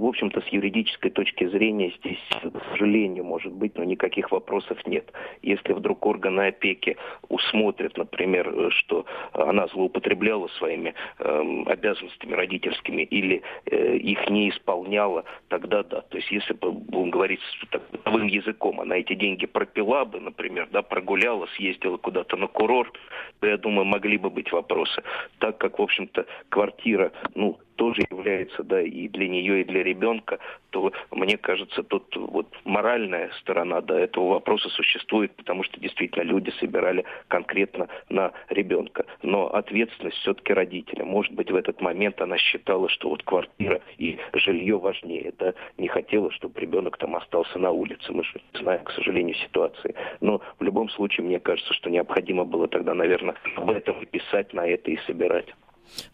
общем-то, 0.08 0.40
с 0.40 0.48
юридической 0.48 1.10
точки 1.10 1.46
зрения 1.46 1.92
здесь, 1.98 2.18
к 2.30 2.62
сожалению, 2.70 3.24
может 3.24 3.52
быть, 3.52 3.76
но 3.76 3.84
никаких 3.84 4.30
вопросов 4.30 4.78
нет. 4.86 5.12
Если 5.42 5.72
вдруг 5.72 6.06
органы 6.06 6.48
опеки 6.48 6.96
усмотрят, 7.28 7.96
например, 7.96 8.70
что 8.72 9.06
она 9.32 9.66
злоупотребляла 9.68 10.48
своими 10.58 10.94
э, 11.18 11.62
обязанностями 11.66 12.32
родительскими 12.32 13.02
или 13.02 13.42
э, 13.66 13.96
их 13.96 14.28
не 14.30 14.50
исполняла, 14.50 15.24
тогда 15.48 15.82
да. 15.82 16.02
То 16.02 16.16
есть 16.16 16.30
если 16.30 16.54
бы, 16.54 16.72
будем 16.72 17.10
говорить 17.10 17.40
бытовым 17.92 18.26
языком, 18.26 18.80
она 18.80 18.96
эти 18.96 19.14
деньги 19.14 19.46
пропила 19.46 20.04
бы, 20.04 20.20
например, 20.20 20.68
да, 20.70 20.82
прогуляла, 20.82 21.46
съездила 21.56 21.96
куда-то 21.96 22.36
на 22.36 22.46
курорт, 22.46 22.92
то, 23.40 23.46
я 23.46 23.56
думаю, 23.56 23.84
могли 23.84 24.18
бы 24.18 24.30
быть 24.30 24.52
вопросы. 24.52 25.02
Так 25.38 25.58
как, 25.58 25.78
в 25.78 25.82
общем-то, 25.82 26.26
квартира, 26.48 27.12
ну, 27.34 27.58
тоже 27.78 28.02
является, 28.10 28.64
да, 28.64 28.82
и 28.82 29.08
для 29.08 29.28
нее, 29.28 29.60
и 29.60 29.64
для 29.64 29.82
ребенка, 29.84 30.40
то 30.70 30.92
мне 31.12 31.38
кажется, 31.38 31.82
тут 31.84 32.14
вот 32.16 32.48
моральная 32.64 33.30
сторона, 33.40 33.80
да, 33.80 33.98
этого 33.98 34.30
вопроса 34.30 34.68
существует, 34.68 35.34
потому 35.36 35.62
что 35.62 35.80
действительно 35.80 36.24
люди 36.24 36.50
собирали 36.58 37.04
конкретно 37.28 37.88
на 38.08 38.32
ребенка. 38.50 39.06
Но 39.22 39.46
ответственность 39.46 40.18
все-таки 40.18 40.52
родителя. 40.52 41.04
Может 41.04 41.32
быть, 41.32 41.50
в 41.50 41.56
этот 41.56 41.80
момент 41.80 42.20
она 42.20 42.36
считала, 42.36 42.88
что 42.88 43.10
вот 43.10 43.22
квартира 43.22 43.80
и 43.96 44.18
жилье 44.34 44.76
важнее, 44.76 45.32
да, 45.38 45.54
не 45.78 45.86
хотела, 45.86 46.32
чтобы 46.32 46.60
ребенок 46.60 46.98
там 46.98 47.14
остался 47.14 47.58
на 47.60 47.70
улице. 47.70 48.12
Мы 48.12 48.24
же 48.24 48.40
знаем, 48.54 48.82
к 48.82 48.90
сожалению, 48.90 49.36
ситуации. 49.36 49.94
Но 50.20 50.42
в 50.58 50.64
любом 50.64 50.88
случае, 50.90 51.26
мне 51.26 51.38
кажется, 51.38 51.72
что 51.74 51.90
необходимо 51.90 52.44
было 52.44 52.66
тогда, 52.66 52.92
наверное, 52.92 53.36
об 53.56 53.70
этом 53.70 54.04
писать, 54.06 54.52
на 54.52 54.66
это 54.66 54.90
и 54.90 54.96
собирать. 55.06 55.46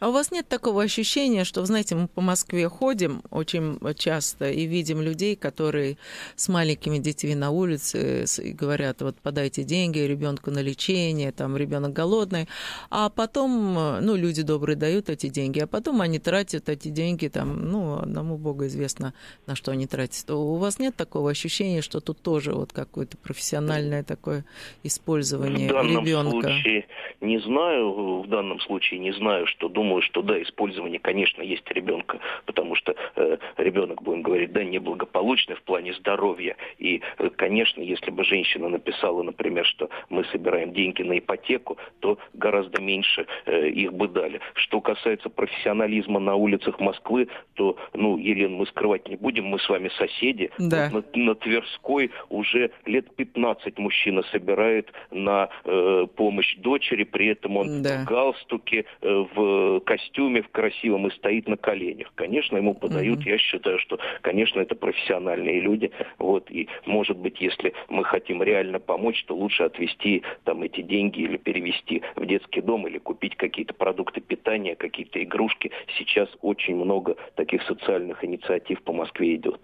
А 0.00 0.08
у 0.08 0.12
вас 0.12 0.30
нет 0.30 0.48
такого 0.48 0.82
ощущения, 0.82 1.44
что, 1.44 1.64
знаете, 1.64 1.94
мы 1.94 2.08
по 2.08 2.20
Москве 2.20 2.68
ходим 2.68 3.22
очень 3.30 3.78
часто 3.94 4.50
и 4.50 4.66
видим 4.66 5.00
людей, 5.00 5.36
которые 5.36 5.96
с 6.36 6.48
маленькими 6.48 6.98
детьми 6.98 7.34
на 7.34 7.50
улице 7.50 8.24
и 8.42 8.52
говорят, 8.52 9.02
вот 9.02 9.16
подайте 9.22 9.64
деньги 9.64 9.98
ребенку 9.98 10.50
на 10.50 10.60
лечение, 10.60 11.32
там 11.32 11.56
ребенок 11.56 11.92
голодный, 11.92 12.48
а 12.90 13.08
потом, 13.08 13.74
ну, 14.00 14.16
люди 14.16 14.42
добрые 14.42 14.76
дают 14.76 15.08
эти 15.08 15.28
деньги, 15.28 15.60
а 15.60 15.66
потом 15.66 16.00
они 16.00 16.18
тратят 16.18 16.68
эти 16.68 16.88
деньги, 16.88 17.28
там, 17.28 17.70
ну, 17.70 17.98
одному 17.98 18.36
Богу 18.36 18.66
известно, 18.66 19.14
на 19.46 19.54
что 19.54 19.72
они 19.72 19.86
тратят. 19.86 20.30
У 20.30 20.56
вас 20.56 20.78
нет 20.78 20.96
такого 20.96 21.30
ощущения, 21.30 21.82
что 21.82 22.00
тут 22.00 22.20
тоже 22.20 22.52
вот 22.52 22.72
какое-то 22.72 23.16
профессиональное 23.16 24.02
такое 24.02 24.44
использование 24.82 25.68
ребенка? 25.68 26.48
Случае 26.48 26.86
не 27.20 27.38
знаю, 27.38 28.22
в 28.22 28.28
данном 28.28 28.60
случае 28.60 29.00
не 29.00 29.12
знаю, 29.12 29.46
что 29.46 29.63
думаю, 29.68 30.02
что 30.02 30.22
да, 30.22 30.40
использование, 30.42 30.98
конечно, 30.98 31.42
есть 31.42 31.68
ребенка, 31.70 32.18
потому 32.46 32.74
что 32.74 32.94
э, 33.16 33.36
ребенок, 33.56 34.02
будем 34.02 34.22
говорить, 34.22 34.52
да, 34.52 34.64
неблагополучный 34.64 35.56
в 35.56 35.62
плане 35.62 35.92
здоровья. 35.94 36.56
И, 36.78 37.02
э, 37.18 37.30
конечно, 37.30 37.80
если 37.80 38.10
бы 38.10 38.24
женщина 38.24 38.68
написала, 38.68 39.22
например, 39.22 39.66
что 39.66 39.88
мы 40.08 40.24
собираем 40.26 40.72
деньги 40.72 41.02
на 41.02 41.18
ипотеку, 41.18 41.78
то 42.00 42.18
гораздо 42.32 42.80
меньше 42.80 43.26
э, 43.46 43.68
их 43.68 43.92
бы 43.92 44.08
дали. 44.08 44.40
Что 44.54 44.80
касается 44.80 45.28
профессионализма 45.28 46.20
на 46.20 46.34
улицах 46.34 46.80
Москвы, 46.80 47.28
то, 47.54 47.76
ну, 47.92 48.16
Елена, 48.18 48.56
мы 48.56 48.66
скрывать 48.66 49.08
не 49.08 49.16
будем, 49.16 49.44
мы 49.44 49.58
с 49.58 49.68
вами 49.68 49.90
соседи. 49.98 50.50
Да. 50.58 50.90
Вот 50.92 51.14
на, 51.16 51.24
на 51.24 51.34
Тверской 51.34 52.10
уже 52.28 52.70
лет 52.86 53.14
15 53.16 53.78
мужчина 53.78 54.22
собирает 54.30 54.92
на 55.10 55.48
э, 55.64 56.06
помощь 56.16 56.56
дочери, 56.56 57.04
при 57.04 57.28
этом 57.28 57.56
он 57.56 57.82
да. 57.82 58.02
в 58.02 58.04
галстуке, 58.04 58.84
э, 59.00 59.24
в 59.34 59.36
костюме, 59.84 60.42
в 60.42 60.48
красивом 60.48 61.06
и 61.06 61.10
стоит 61.10 61.48
на 61.48 61.56
коленях. 61.56 62.12
Конечно, 62.14 62.56
ему 62.56 62.74
подают, 62.74 63.20
угу. 63.20 63.28
я 63.28 63.38
считаю, 63.38 63.78
что, 63.78 63.98
конечно, 64.22 64.60
это 64.60 64.74
профессиональные 64.74 65.60
люди. 65.60 65.90
Вот, 66.18 66.50
и, 66.50 66.68
может 66.86 67.16
быть, 67.16 67.40
если 67.40 67.72
мы 67.88 68.04
хотим 68.04 68.42
реально 68.42 68.80
помочь, 68.80 69.24
то 69.24 69.34
лучше 69.34 69.64
отвести 69.64 70.22
там 70.44 70.62
эти 70.62 70.80
деньги 70.82 71.20
или 71.20 71.36
перевести 71.36 72.02
в 72.16 72.26
детский 72.26 72.60
дом, 72.60 72.86
или 72.86 72.98
купить 72.98 73.36
какие-то 73.36 73.74
продукты 73.74 74.20
питания, 74.20 74.76
какие-то 74.76 75.22
игрушки. 75.22 75.70
Сейчас 75.98 76.28
очень 76.42 76.76
много 76.76 77.16
таких 77.34 77.62
социальных 77.62 78.24
инициатив 78.24 78.82
по 78.82 78.92
Москве 78.92 79.34
идет. 79.36 79.60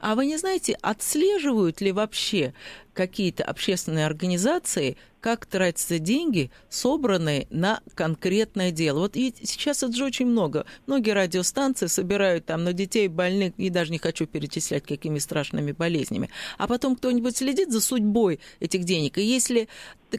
А 0.00 0.14
вы 0.14 0.26
не 0.26 0.36
знаете, 0.36 0.76
отслеживают 0.80 1.80
ли 1.80 1.92
вообще 1.92 2.54
какие-то 2.94 3.44
общественные 3.44 4.06
организации, 4.06 4.96
как 5.20 5.46
тратятся 5.46 5.98
деньги, 5.98 6.50
собранные 6.68 7.46
на 7.50 7.80
конкретное 7.94 8.70
дело. 8.70 9.00
Вот 9.00 9.16
и 9.16 9.32
сейчас 9.42 9.82
это 9.82 9.92
же 9.94 10.04
очень 10.04 10.26
много. 10.26 10.66
Многие 10.86 11.12
радиостанции 11.12 11.86
собирают 11.86 12.44
там 12.46 12.64
на 12.64 12.72
детей 12.72 13.08
больных, 13.08 13.54
и 13.56 13.70
даже 13.70 13.92
не 13.92 13.98
хочу 13.98 14.26
перечислять, 14.26 14.84
какими 14.84 15.18
страшными 15.18 15.72
болезнями. 15.72 16.28
А 16.58 16.66
потом 16.66 16.96
кто-нибудь 16.96 17.36
следит 17.36 17.70
за 17.70 17.80
судьбой 17.80 18.40
этих 18.60 18.84
денег. 18.84 19.16
И 19.18 19.22
если 19.22 19.68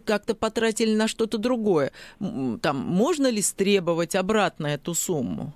как-то 0.06 0.36
потратили 0.36 0.96
на 0.96 1.08
что-то 1.08 1.38
другое, 1.38 1.92
там 2.20 2.78
можно 2.78 3.28
ли 3.28 3.42
стребовать 3.42 4.16
обратно 4.16 4.68
эту 4.68 4.94
сумму? 4.94 5.54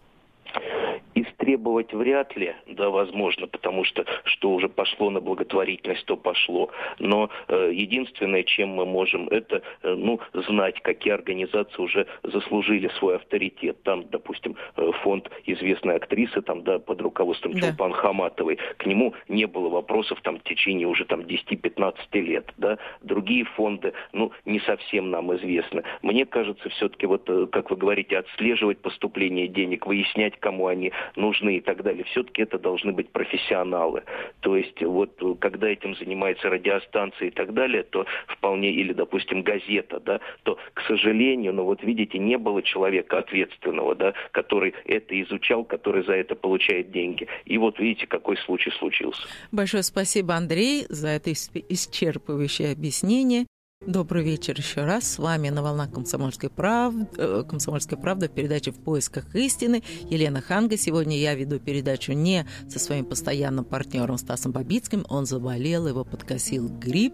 Требовать 1.83 1.93
вряд 1.93 2.35
ли, 2.35 2.55
да, 2.67 2.89
возможно, 2.89 3.47
потому 3.47 3.83
что 3.83 4.05
что 4.23 4.51
уже 4.51 4.69
пошло 4.69 5.09
на 5.09 5.19
благотворительность, 5.19 6.05
то 6.05 6.17
пошло. 6.17 6.69
Но 6.99 7.29
э, 7.47 7.71
единственное, 7.73 8.43
чем 8.43 8.69
мы 8.69 8.85
можем, 8.85 9.27
это, 9.29 9.61
э, 9.83 9.93
ну, 9.93 10.19
знать, 10.33 10.81
какие 10.81 11.13
организации 11.13 11.81
уже 11.81 12.07
заслужили 12.23 12.89
свой 12.99 13.15
авторитет. 13.15 13.83
Там, 13.83 14.05
допустим, 14.09 14.55
э, 14.75 14.91
фонд 15.03 15.29
известной 15.45 15.95
актрисы, 15.95 16.41
там, 16.41 16.63
да, 16.63 16.79
под 16.79 17.01
руководством 17.01 17.53
да. 17.53 17.61
Чулпан 17.61 17.93
Хаматовой, 17.93 18.57
к 18.77 18.85
нему 18.85 19.13
не 19.27 19.45
было 19.45 19.69
вопросов 19.69 20.19
там 20.21 20.37
в 20.39 20.43
течение 20.43 20.87
уже 20.87 21.05
там 21.05 21.21
10-15 21.21 21.93
лет, 22.13 22.53
да. 22.57 22.77
Другие 23.01 23.45
фонды, 23.45 23.93
ну, 24.13 24.31
не 24.45 24.59
совсем 24.61 25.11
нам 25.11 25.35
известны. 25.35 25.83
Мне 26.01 26.25
кажется, 26.25 26.69
все-таки 26.69 27.05
вот, 27.05 27.29
э, 27.29 27.47
как 27.51 27.69
вы 27.69 27.77
говорите, 27.77 28.17
отслеживать 28.17 28.79
поступление 28.79 29.47
денег, 29.47 29.85
выяснять, 29.85 30.39
кому 30.39 30.67
они 30.67 30.91
нужны, 31.15 31.37
нужны 31.37 31.57
и 31.57 31.61
так 31.67 31.83
далее, 31.83 32.05
все-таки 32.05 32.43
это 32.43 32.57
должны 32.57 32.93
быть 32.93 33.09
профессионалы. 33.09 34.03
То 34.39 34.55
есть 34.55 34.81
вот 34.81 35.21
когда 35.39 35.67
этим 35.67 35.95
занимается 35.95 36.49
радиостанция 36.49 37.27
и 37.27 37.31
так 37.31 37.53
далее, 37.53 37.83
то 37.83 38.05
вполне, 38.27 38.71
или, 38.71 38.93
допустим, 38.93 39.43
газета, 39.43 39.99
да, 39.99 40.21
то, 40.43 40.57
к 40.73 40.81
сожалению, 40.87 41.53
ну 41.53 41.65
вот 41.65 41.83
видите, 41.83 42.19
не 42.19 42.37
было 42.37 42.61
человека 42.63 43.17
ответственного, 43.17 43.95
да, 43.95 44.13
который 44.31 44.73
это 44.85 45.21
изучал, 45.21 45.65
который 45.65 46.05
за 46.05 46.13
это 46.13 46.35
получает 46.35 46.91
деньги. 46.91 47.27
И 47.43 47.57
вот 47.57 47.79
видите, 47.79 48.07
какой 48.07 48.37
случай 48.37 48.71
случился. 48.71 49.27
Большое 49.51 49.83
спасибо, 49.83 50.35
Андрей, 50.35 50.85
за 50.87 51.09
это 51.09 51.31
исчерпывающее 51.31 52.71
объяснение. 52.71 53.45
Добрый 53.85 54.23
вечер 54.23 54.57
еще 54.57 54.85
раз. 54.85 55.03
С 55.07 55.19
вами 55.19 55.49
на 55.49 55.61
волнах 55.61 55.91
Комсомольской 55.91 56.49
правды, 56.49 57.07
э, 57.15 57.43
Комсомольской 57.47 57.95
правды 57.95 58.27
в 58.27 58.31
передаче 58.31 58.71
«В 58.71 58.79
поисках 58.79 59.35
истины» 59.35 59.83
Елена 60.09 60.41
Ханга. 60.41 60.77
Сегодня 60.77 61.15
я 61.15 61.35
веду 61.35 61.59
передачу 61.59 62.13
не 62.13 62.47
со 62.67 62.79
своим 62.79 63.05
постоянным 63.05 63.63
партнером 63.63 64.17
Стасом 64.17 64.51
Бабицким, 64.51 65.05
он 65.09 65.27
заболел, 65.27 65.87
его 65.87 66.03
подкосил 66.03 66.67
грипп, 66.67 67.13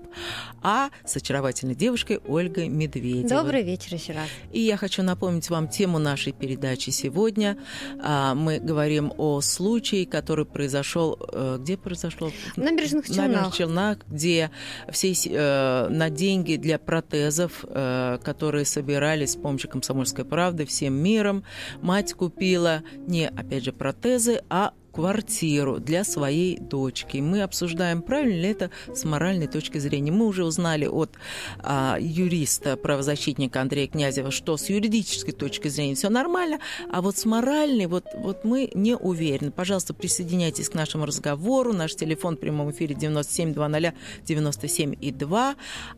а 0.62 0.90
с 1.06 1.18
очаровательной 1.18 1.76
девушкой 1.76 2.22
Ольгой 2.26 2.70
Медведевой. 2.70 3.30
Добрый 3.30 3.64
вечер 3.64 3.96
еще 3.96 4.14
раз. 4.14 4.30
И 4.54 4.62
я 4.62 4.78
хочу 4.78 5.04
напомнить 5.04 5.50
вам 5.50 5.68
тему 5.68 6.00
нашей 6.00 6.32
передачи 6.32 6.92
сегодня. 6.92 7.58
А, 8.02 8.36
мы 8.36 8.60
говорим 8.60 9.12
о 9.18 9.42
случае, 9.42 10.08
который 10.08 10.46
произошел... 10.46 11.20
Э, 11.34 11.58
где 11.60 11.76
произошел? 11.76 12.32
В 12.56 12.58
Набережных 12.58 13.06
Челнах. 13.08 13.26
Набережных 13.26 13.54
Челнах, 13.54 13.98
где 14.08 14.50
все 14.90 15.12
э, 15.12 15.90
на 15.90 16.10
деньги 16.10 16.53
деньги 16.54 16.62
для 16.62 16.80
протезов, 16.80 17.66
э, 17.68 18.18
которые 18.24 18.66
собирались 18.66 19.34
с 19.34 19.36
помощью 19.36 19.70
«Комсомольской 19.70 20.26
правды» 20.26 20.66
всем 20.66 20.94
миром. 20.94 21.44
Мать 21.82 22.14
купила 22.14 22.84
не, 23.08 23.28
опять 23.28 23.64
же, 23.64 23.74
протезы, 23.74 24.42
а 24.50 24.74
квартиру 24.94 25.80
для 25.80 26.04
своей 26.04 26.58
дочки. 26.58 27.18
Мы 27.18 27.42
обсуждаем, 27.42 28.02
правильно 28.02 28.42
ли 28.42 28.50
это 28.50 28.70
с 28.94 29.04
моральной 29.04 29.48
точки 29.48 29.80
зрения. 29.80 30.12
Мы 30.12 30.28
уже 30.28 30.46
узнали 30.46 30.86
от 30.86 31.12
а, 31.60 31.98
юриста, 32.00 32.78
правозащитника 32.78 33.60
Андрея 33.62 33.88
Князева, 33.88 34.32
что 34.32 34.56
с 34.56 34.70
юридической 34.70 35.32
точки 35.32 35.68
зрения 35.68 35.96
все 35.96 36.10
нормально, 36.10 36.60
а 36.92 37.02
вот 37.02 37.18
с 37.18 37.26
моральной 37.26 37.88
вот, 37.88 38.06
вот 38.16 38.44
мы 38.44 38.70
не 38.76 38.96
уверены. 38.96 39.52
Пожалуйста, 39.52 39.94
присоединяйтесь 39.94 40.70
к 40.70 40.76
нашему 40.76 41.06
разговору. 41.06 41.74
Наш 41.74 41.96
телефон 41.96 42.38
в 42.38 42.40
прямом 42.40 42.72
эфире 42.72 42.94
9720 42.96 43.94
97 44.26 44.96
и 45.02 45.12
2. 45.12 45.56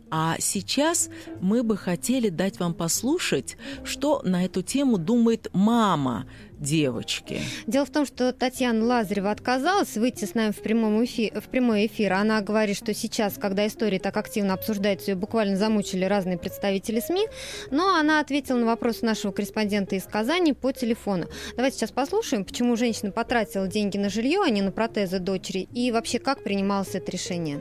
А 0.09 0.35
сейчас 0.39 1.09
мы 1.41 1.63
бы 1.63 1.75
хотели 1.75 2.29
дать 2.29 2.59
вам 2.59 2.73
послушать, 2.73 3.57
что 3.83 4.21
на 4.23 4.45
эту 4.45 4.61
тему 4.61 4.97
думает 4.97 5.49
мама 5.51 6.25
девочки. 6.59 7.41
Дело 7.67 7.85
в 7.85 7.89
том, 7.89 8.05
что 8.05 8.33
Татьяна 8.33 8.85
Лазарева 8.85 9.31
отказалась 9.31 9.95
выйти 9.97 10.25
с 10.25 10.33
нами 10.33 10.51
в, 10.51 10.61
прямом 10.61 11.03
эфи... 11.03 11.31
в 11.35 11.49
прямой 11.49 11.87
эфир. 11.87 12.13
Она 12.13 12.41
говорит, 12.41 12.77
что 12.77 12.93
сейчас, 12.93 13.35
когда 13.35 13.67
история 13.67 13.99
так 13.99 14.15
активно 14.17 14.53
обсуждается, 14.53 15.11
ее 15.11 15.15
буквально 15.15 15.57
замучили 15.57 16.05
разные 16.05 16.37
представители 16.37 16.99
СМИ. 16.99 17.27
Но 17.71 17.95
она 17.95 18.19
ответила 18.19 18.57
на 18.57 18.65
вопрос 18.65 19.01
нашего 19.01 19.31
корреспондента 19.31 19.95
из 19.95 20.03
Казани 20.03 20.53
по 20.53 20.71
телефону. 20.71 21.27
Давайте 21.55 21.77
сейчас 21.77 21.91
послушаем, 21.91 22.45
почему 22.45 22.75
женщина 22.75 23.11
потратила 23.11 23.67
деньги 23.67 23.97
на 23.97 24.09
жилье, 24.09 24.41
а 24.45 24.49
не 24.49 24.61
на 24.61 24.71
протезы 24.71 25.19
дочери, 25.19 25.67
и 25.73 25.91
вообще 25.91 26.19
как 26.19 26.43
принималось 26.43 26.95
это 26.95 27.11
решение. 27.11 27.59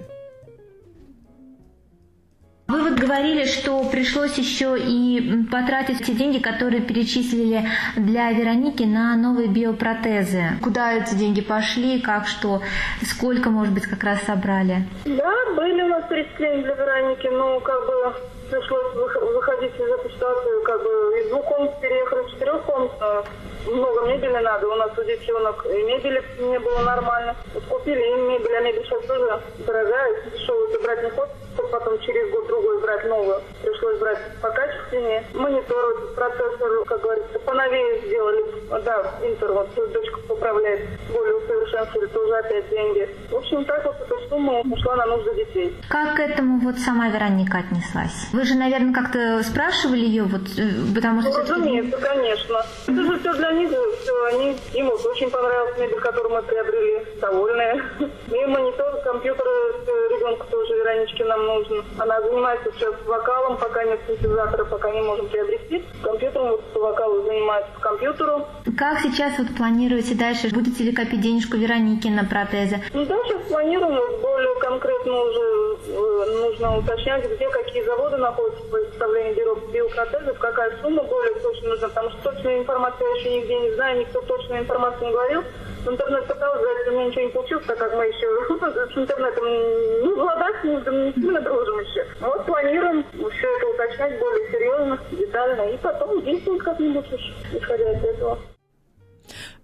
Вы 2.67 2.83
вот 2.83 2.99
говорили, 2.99 3.45
что 3.45 3.85
пришлось 3.91 4.39
еще 4.39 4.77
и 4.79 5.45
потратить 5.53 6.03
те 6.07 6.13
деньги, 6.15 6.39
которые 6.39 6.81
перечислили 6.81 7.69
для 7.95 8.33
Вероники 8.33 8.85
на 8.85 9.15
новые 9.17 9.49
биопротезы. 9.49 10.45
Куда 10.63 10.95
эти 10.95 11.15
деньги 11.15 11.43
пошли, 11.43 12.01
как 12.01 12.27
что, 12.27 12.63
сколько, 13.03 13.51
может 13.51 13.75
быть, 13.75 13.85
как 13.85 14.03
раз 14.03 14.23
собрали? 14.23 14.77
Да, 15.05 15.35
были 15.55 15.83
у 15.83 15.89
нас 15.89 16.05
перечисления 16.09 16.63
для 16.63 16.75
Вероники, 16.75 17.27
но 17.27 17.61
как 17.61 17.87
бы 17.87 18.15
пришлось 18.51 18.95
выходить 18.95 19.75
из 19.75 19.81
этой 19.81 20.11
ситуации, 20.11 20.65
как 20.65 20.83
бы 20.83 21.21
из 21.21 21.29
двух 21.29 21.45
комнат 21.45 21.81
переехали 21.83 22.23
в 22.23 22.31
четырех 22.31 22.65
дом, 22.67 22.91
э, 22.99 23.23
много 23.67 24.07
мебели 24.07 24.43
надо. 24.43 24.69
У 24.69 24.75
нас 24.77 24.91
у 24.97 25.05
девчонок 25.05 25.67
и 25.67 25.83
мебели 25.83 26.23
не 26.41 26.59
было 26.59 26.79
нормально. 26.81 27.37
Купили 27.69 28.01
им 28.01 28.29
мебель, 28.31 28.57
а 28.57 28.61
мебель 28.63 28.85
сейчас 28.85 29.05
тоже 29.05 29.43
дорогая, 29.67 30.31
дешевую 30.33 30.83
брать 30.83 31.05
не 31.05 31.11
хочется 31.11 31.44
чтобы 31.55 31.69
потом 31.71 31.99
через 32.01 32.31
год-другой 32.31 32.81
брать 32.81 33.05
новую. 33.05 33.41
Пришлось 33.63 33.99
брать 33.99 34.19
покачественнее. 34.41 35.25
Монитор, 35.33 36.13
процессор, 36.15 36.85
как 36.87 37.01
говорится, 37.01 37.39
поновее 37.41 38.01
сделали. 38.07 38.45
Да, 38.85 39.15
Интер, 39.23 39.53
вот 39.53 39.69
дочка 39.75 40.21
поправляет, 40.29 40.81
более 41.13 41.35
усовершенствовали, 41.37 42.07
тоже 42.09 42.35
опять 42.37 42.69
деньги. 42.71 43.09
В 43.31 43.37
общем, 43.37 43.65
так 43.65 43.85
вот 43.85 43.97
эта 44.01 44.29
сумма 44.29 44.61
ушла 44.61 44.97
на 44.97 45.07
нужды 45.07 45.35
детей. 45.35 45.77
Как 45.89 46.17
к 46.17 46.21
этому 46.21 46.61
вот 46.61 46.79
сама 46.79 47.09
Вероника 47.09 47.59
отнеслась? 47.59 48.29
Вы 48.33 48.45
же, 48.45 48.55
наверное, 48.55 48.93
как-то 48.93 49.43
спрашивали 49.43 50.01
ее, 50.01 50.25
вот, 50.25 50.43
э, 50.59 50.95
потому 50.95 51.23
что... 51.23 51.31
Ну, 51.31 51.39
разумеется, 51.39 51.99
конечно. 51.99 52.57
Это 52.87 53.03
же 53.03 53.19
все 53.21 53.33
для 53.35 53.53
них, 53.53 53.71
все, 54.03 54.25
они, 54.27 54.57
им 54.75 54.87
вот 54.91 55.05
очень 55.07 55.31
понравилась 55.31 55.79
мебель, 55.79 56.01
которую 56.01 56.35
мы 56.35 56.43
приобрели, 56.43 57.07
довольные. 57.21 57.83
И 58.31 58.47
монитор, 58.47 59.01
компьютер 59.05 59.47
э, 59.47 60.09
ребенку 60.15 60.47
тоже, 60.51 60.75
Вероничке 60.75 61.25
нам 61.25 61.44
нужен. 61.45 61.85
Она 61.99 62.21
занимается 62.21 62.71
сейчас 62.73 62.95
вокалом, 63.07 63.57
пока 63.57 63.85
нет 63.85 64.01
синтезатора, 64.07 64.65
пока 64.65 64.91
не 64.91 65.03
можем 65.03 65.29
приобрести. 65.29 65.85
Компьютером 66.03 66.49
вот 66.49 66.65
по 66.73 66.81
вокалу 66.81 67.23
занимается 67.25 67.71
по 67.75 67.81
компьютеру. 67.81 68.47
Как 68.77 69.01
сейчас 69.01 69.39
вот 69.39 69.55
планируете 69.57 70.15
дальше? 70.15 70.49
Будете 70.53 70.85
ли 70.85 70.93
копить 70.93 71.21
денежку 71.21 71.57
Вероники 71.57 72.09
на 72.09 72.25
протезы? 72.25 72.83
Ну 72.93 73.05
да, 73.05 73.17
сейчас 73.25 73.43
планируем, 73.49 74.21
более 74.21 74.61
конкретно 74.61 75.13
уже 75.13 75.64
нужно 75.87 76.79
уточнять, 76.79 77.25
где 77.25 77.49
какие 77.49 77.83
заводы 77.85 78.17
находятся 78.17 78.63
по 78.65 78.77
изготовлению 78.81 79.57
биопротезов, 79.73 80.39
какая 80.39 80.73
сумма 80.83 81.03
более 81.03 81.35
точно 81.41 81.71
нужна, 81.71 81.89
потому 81.89 82.11
что 82.11 82.33
точную 82.33 82.59
информацию 82.59 83.09
я 83.09 83.17
еще 83.17 83.31
нигде 83.31 83.61
не 83.61 83.71
знаю, 83.75 84.01
никто 84.01 84.21
точную 84.23 84.63
информацию 84.63 85.07
не 85.07 85.13
говорил. 85.13 85.43
В 85.85 85.89
интернет 85.89 86.27
пыталась 86.27 86.63
зайти, 86.63 86.91
у 86.91 86.93
меня 86.93 87.05
ничего 87.07 87.23
не 87.23 87.29
получилось, 87.31 87.65
так 87.67 87.79
как 87.79 87.95
мы 87.95 88.05
еще 88.07 88.27
с 88.95 88.99
интернетом 88.99 89.45
не 89.47 90.13
в 90.15 90.19
ладах, 90.19 90.65
не 90.65 91.13
сильно 91.13 91.41
дружим 91.41 91.81
еще. 91.81 92.07
Вот 92.21 92.47
планируем 92.47 93.05
все 93.13 93.57
это 93.57 93.67
уточнять 93.67 94.19
более 94.19 94.51
серьезно, 94.51 94.99
детально, 95.13 95.63
и 95.71 95.77
потом 95.77 96.23
действовать 96.23 96.63
как-нибудь, 96.63 97.07
исходя 97.53 97.93
из 97.93 98.05
этого. 98.05 98.39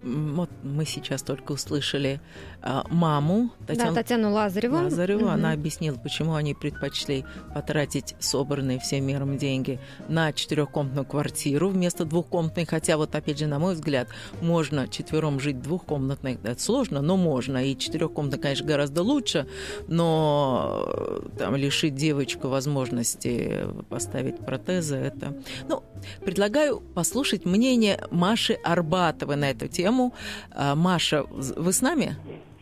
Вот 0.03 0.49
мы 0.63 0.85
сейчас 0.85 1.21
только 1.21 1.51
услышали 1.51 2.19
а, 2.63 2.85
маму 2.89 3.51
Татьяну, 3.67 3.93
да, 3.93 4.01
Татьяну 4.01 4.31
Лазареву. 4.31 4.75
Лазареву. 4.77 5.25
Угу. 5.25 5.31
Она 5.31 5.51
объяснила, 5.51 5.95
почему 5.95 6.33
они 6.33 6.55
предпочли 6.55 7.23
потратить 7.53 8.15
собранные 8.19 8.79
всем 8.79 9.05
миром 9.05 9.37
деньги 9.37 9.79
на 10.09 10.33
четырехкомнатную 10.33 11.05
квартиру 11.05 11.69
вместо 11.69 12.05
двухкомнатной. 12.05 12.65
Хотя 12.65 12.97
вот 12.97 13.13
опять 13.13 13.37
же, 13.37 13.45
на 13.45 13.59
мой 13.59 13.75
взгляд, 13.75 14.07
можно 14.41 14.87
четвером 14.87 15.39
жить 15.39 15.61
двухкомнатной. 15.61 16.39
Это 16.43 16.59
сложно, 16.59 17.01
но 17.01 17.15
можно. 17.15 17.63
И 17.63 17.77
четырехкомнатная, 17.77 18.41
конечно, 18.41 18.65
гораздо 18.65 19.03
лучше, 19.03 19.47
но 19.87 20.85
э, 20.87 21.21
там 21.37 21.55
лишить 21.55 21.93
девочку 21.93 22.47
возможности 22.47 23.65
поставить 23.89 24.39
протезы, 24.39 24.95
это... 24.95 25.35
Ну, 25.67 25.83
предлагаю 26.25 26.79
послушать 26.79 27.45
мнение 27.45 28.03
Маши 28.09 28.53
Арбатовой 28.63 29.35
на 29.35 29.51
эту 29.51 29.67
тему. 29.67 29.90
А, 30.51 30.75
Маша, 30.75 31.23
вы 31.29 31.73
с 31.73 31.81
нами? 31.81 32.15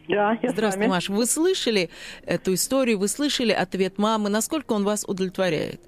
Да, 0.08 0.38
я 0.42 0.50
Здравствуйте, 0.50 0.72
с 0.72 0.76
вами. 0.78 0.88
Маша. 0.88 1.12
Вы 1.14 1.26
слышали 1.26 1.90
эту 2.26 2.56
историю, 2.56 2.98
вы 2.98 3.08
слышали 3.08 3.52
ответ 3.52 3.98
мамы. 3.98 4.30
Насколько 4.30 4.74
он 4.74 4.84
вас 4.84 5.06
удовлетворяет? 5.08 5.82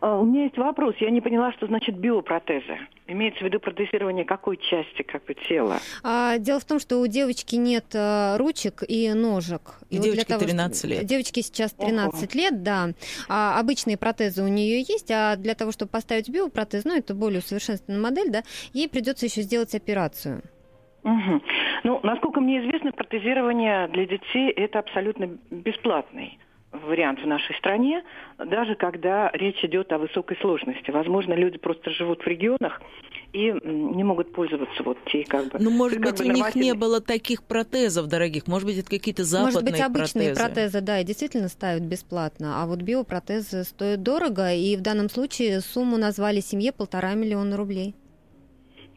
А, 0.00 0.18
у 0.18 0.24
меня 0.24 0.44
есть 0.44 0.56
вопрос. 0.56 0.94
Я 1.00 1.10
не 1.10 1.20
поняла, 1.20 1.52
что 1.52 1.66
значит 1.66 1.96
биопротезы. 1.96 2.78
Имеется 3.06 3.40
в 3.40 3.42
виду 3.42 3.60
протезирование 3.60 4.24
какой 4.24 4.56
части 4.56 5.02
как 5.02 5.24
бы 5.24 5.34
тела? 5.34 5.78
А, 6.02 6.38
дело 6.38 6.60
в 6.60 6.64
том, 6.64 6.78
что 6.78 6.98
у 7.00 7.06
девочки 7.06 7.56
нет 7.56 7.86
а, 7.94 8.38
ручек 8.38 8.82
и 8.86 9.12
ножек. 9.12 9.80
И, 9.90 9.96
и 9.96 9.98
вот 9.98 10.04
девочке 10.04 10.24
того, 10.26 10.44
13 10.44 10.84
лет. 10.84 11.04
Девочке 11.04 11.42
сейчас 11.42 11.72
13 11.72 12.14
Ого. 12.14 12.40
лет, 12.40 12.62
да. 12.62 12.90
А, 13.28 13.58
обычные 13.58 13.98
протезы 13.98 14.42
у 14.42 14.48
нее 14.48 14.78
есть, 14.80 15.10
а 15.10 15.36
для 15.36 15.54
того, 15.54 15.72
чтобы 15.72 15.90
поставить 15.90 16.30
биопротез, 16.30 16.84
ну 16.84 16.96
это 16.96 17.14
более 17.14 17.40
усовершенствованная 17.40 18.02
модель, 18.02 18.30
да, 18.30 18.42
ей 18.72 18.88
придется 18.88 19.26
еще 19.26 19.42
сделать 19.42 19.74
операцию. 19.74 20.42
Угу. 21.02 21.40
Ну, 21.84 22.00
насколько 22.02 22.40
мне 22.40 22.60
известно, 22.60 22.92
протезирование 22.92 23.88
для 23.88 24.06
детей 24.06 24.50
это 24.50 24.78
абсолютно 24.78 25.38
бесплатный 25.50 26.38
вариант 26.72 27.20
в 27.20 27.26
нашей 27.26 27.56
стране, 27.56 28.04
даже 28.38 28.76
когда 28.76 29.30
речь 29.32 29.64
идет 29.64 29.92
о 29.92 29.98
высокой 29.98 30.36
сложности. 30.40 30.90
Возможно, 30.90 31.34
люди 31.34 31.58
просто 31.58 31.90
живут 31.90 32.22
в 32.22 32.26
регионах 32.26 32.80
и 33.32 33.52
не 33.64 34.04
могут 34.04 34.32
пользоваться 34.32 34.82
вот 34.82 34.98
те 35.06 35.24
как 35.24 35.46
бы... 35.48 35.58
Ну, 35.58 35.70
может 35.70 36.00
быть, 36.00 36.20
у 36.20 36.24
них 36.24 36.54
не 36.54 36.74
было 36.74 37.00
таких 37.00 37.42
протезов 37.42 38.06
дорогих, 38.06 38.46
может 38.46 38.66
быть, 38.66 38.78
это 38.78 38.90
какие-то 38.90 39.24
западные 39.24 39.52
Может 39.52 39.64
быть, 39.64 39.80
обычные 39.80 40.34
протезы. 40.34 40.54
протезы, 40.54 40.80
да, 40.80 41.00
и 41.00 41.04
действительно 41.04 41.48
ставят 41.48 41.82
бесплатно, 41.82 42.62
а 42.62 42.66
вот 42.66 42.82
биопротезы 42.82 43.64
стоят 43.64 44.02
дорого, 44.02 44.52
и 44.52 44.76
в 44.76 44.80
данном 44.80 45.08
случае 45.08 45.60
сумму 45.60 45.96
назвали 45.96 46.40
семье 46.40 46.72
полтора 46.72 47.14
миллиона 47.14 47.56
рублей. 47.56 47.94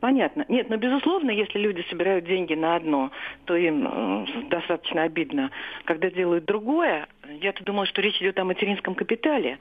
Понятно. 0.03 0.43
Нет, 0.49 0.69
но 0.69 0.75
безусловно, 0.75 1.31
если 1.31 1.59
люди 1.59 1.81
собирают 1.89 2.25
деньги 2.25 2.53
на 2.55 2.75
одно, 2.75 3.09
то 3.45 3.55
им 3.55 3.87
э, 3.87 4.25
достаточно 4.49 5.03
обидно. 5.03 5.49
Когда 5.85 6.09
делают 6.09 6.43
другое, 6.43 7.07
я-то 7.39 7.63
думала, 7.63 7.85
что 7.85 8.01
речь 8.01 8.17
идет 8.17 8.37
о 8.37 8.43
материнском 8.43 8.95
капитале, 8.95 9.59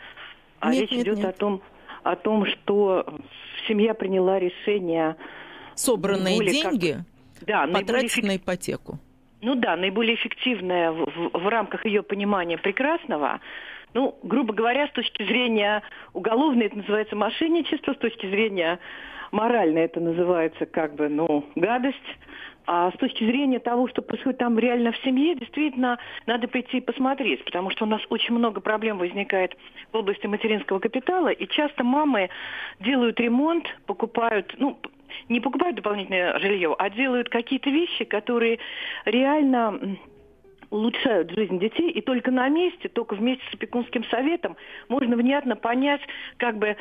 а 0.59 0.73
нет, 0.73 0.81
речь 0.81 0.91
нет, 0.91 1.07
идет 1.07 1.19
нет. 1.19 1.27
о 1.27 1.33
том, 1.33 1.63
о 2.03 2.17
том, 2.17 2.45
что 2.47 3.07
семья 3.69 3.95
приняла 3.95 4.41
решение 4.41 5.15
собранные 5.77 6.41
деньги 6.41 6.97
как, 7.39 7.47
да, 7.47 7.67
потратить 7.69 8.11
эффект... 8.11 8.27
на 8.27 8.37
ипотеку. 8.37 8.99
Ну 9.43 9.55
да, 9.55 9.77
наиболее 9.77 10.17
эффективное 10.17 10.91
в, 10.91 11.05
в, 11.05 11.39
в 11.39 11.49
рамках 11.49 11.87
ее 11.87 12.03
понимания 12.03 12.59
прекрасного 12.59 13.41
ну, 13.95 14.19
грубо 14.23 14.55
говоря, 14.55 14.89
с 14.89 14.93
точки 14.93 15.23
зрения 15.23 15.83
уголовной 16.15 16.67
это 16.67 16.79
называется 16.79 17.15
мошенничество, 17.15 17.93
с 17.93 17.99
точки 17.99 18.27
зрения 18.27 18.79
морально 19.33 19.79
это 19.79 19.99
называется 20.01 20.67
как 20.67 20.95
бы, 20.95 21.09
ну, 21.09 21.45
гадость. 21.57 21.99
А 22.65 22.93
с 22.93 22.95
точки 22.95 23.25
зрения 23.25 23.59
того, 23.59 23.89
что 23.89 24.03
происходит 24.03 24.39
там 24.39 24.57
реально 24.57 24.93
в 24.93 24.99
семье, 24.99 25.35
действительно, 25.35 25.99
надо 26.27 26.47
прийти 26.47 26.79
и 26.79 26.81
посмотреть, 26.81 27.45
потому 27.45 27.71
что 27.71 27.85
у 27.85 27.89
нас 27.89 28.01
очень 28.09 28.35
много 28.35 28.61
проблем 28.61 28.99
возникает 28.99 29.57
в 29.91 29.97
области 29.97 30.29
материнского 30.29 30.79
капитала, 30.79 31.29
и 31.29 31.49
часто 31.49 31.83
мамы 31.83 32.31
делают 32.79 33.19
ремонт, 33.19 33.67
покупают, 33.87 34.55
ну, 34.59 34.79
не 35.29 35.41
покупают 35.41 35.75
дополнительное 35.75 36.39
жилье, 36.39 36.77
а 36.79 36.89
делают 36.89 37.29
какие-то 37.31 37.69
вещи, 37.69 38.05
которые 38.05 38.61
реально 39.07 39.99
улучшают 40.73 41.31
жизнь 41.31 41.59
детей, 41.59 41.91
и 41.91 42.01
только 42.01 42.31
на 42.31 42.49
месте, 42.49 42.89
только 42.89 43.15
вместе 43.15 43.45
с 43.51 43.55
опекунским 43.55 44.05
советом 44.05 44.57
можно 44.89 45.17
внятно 45.17 45.55
понять, 45.55 46.01
как 46.39 46.57
бы 46.57 46.69
э, 46.69 46.77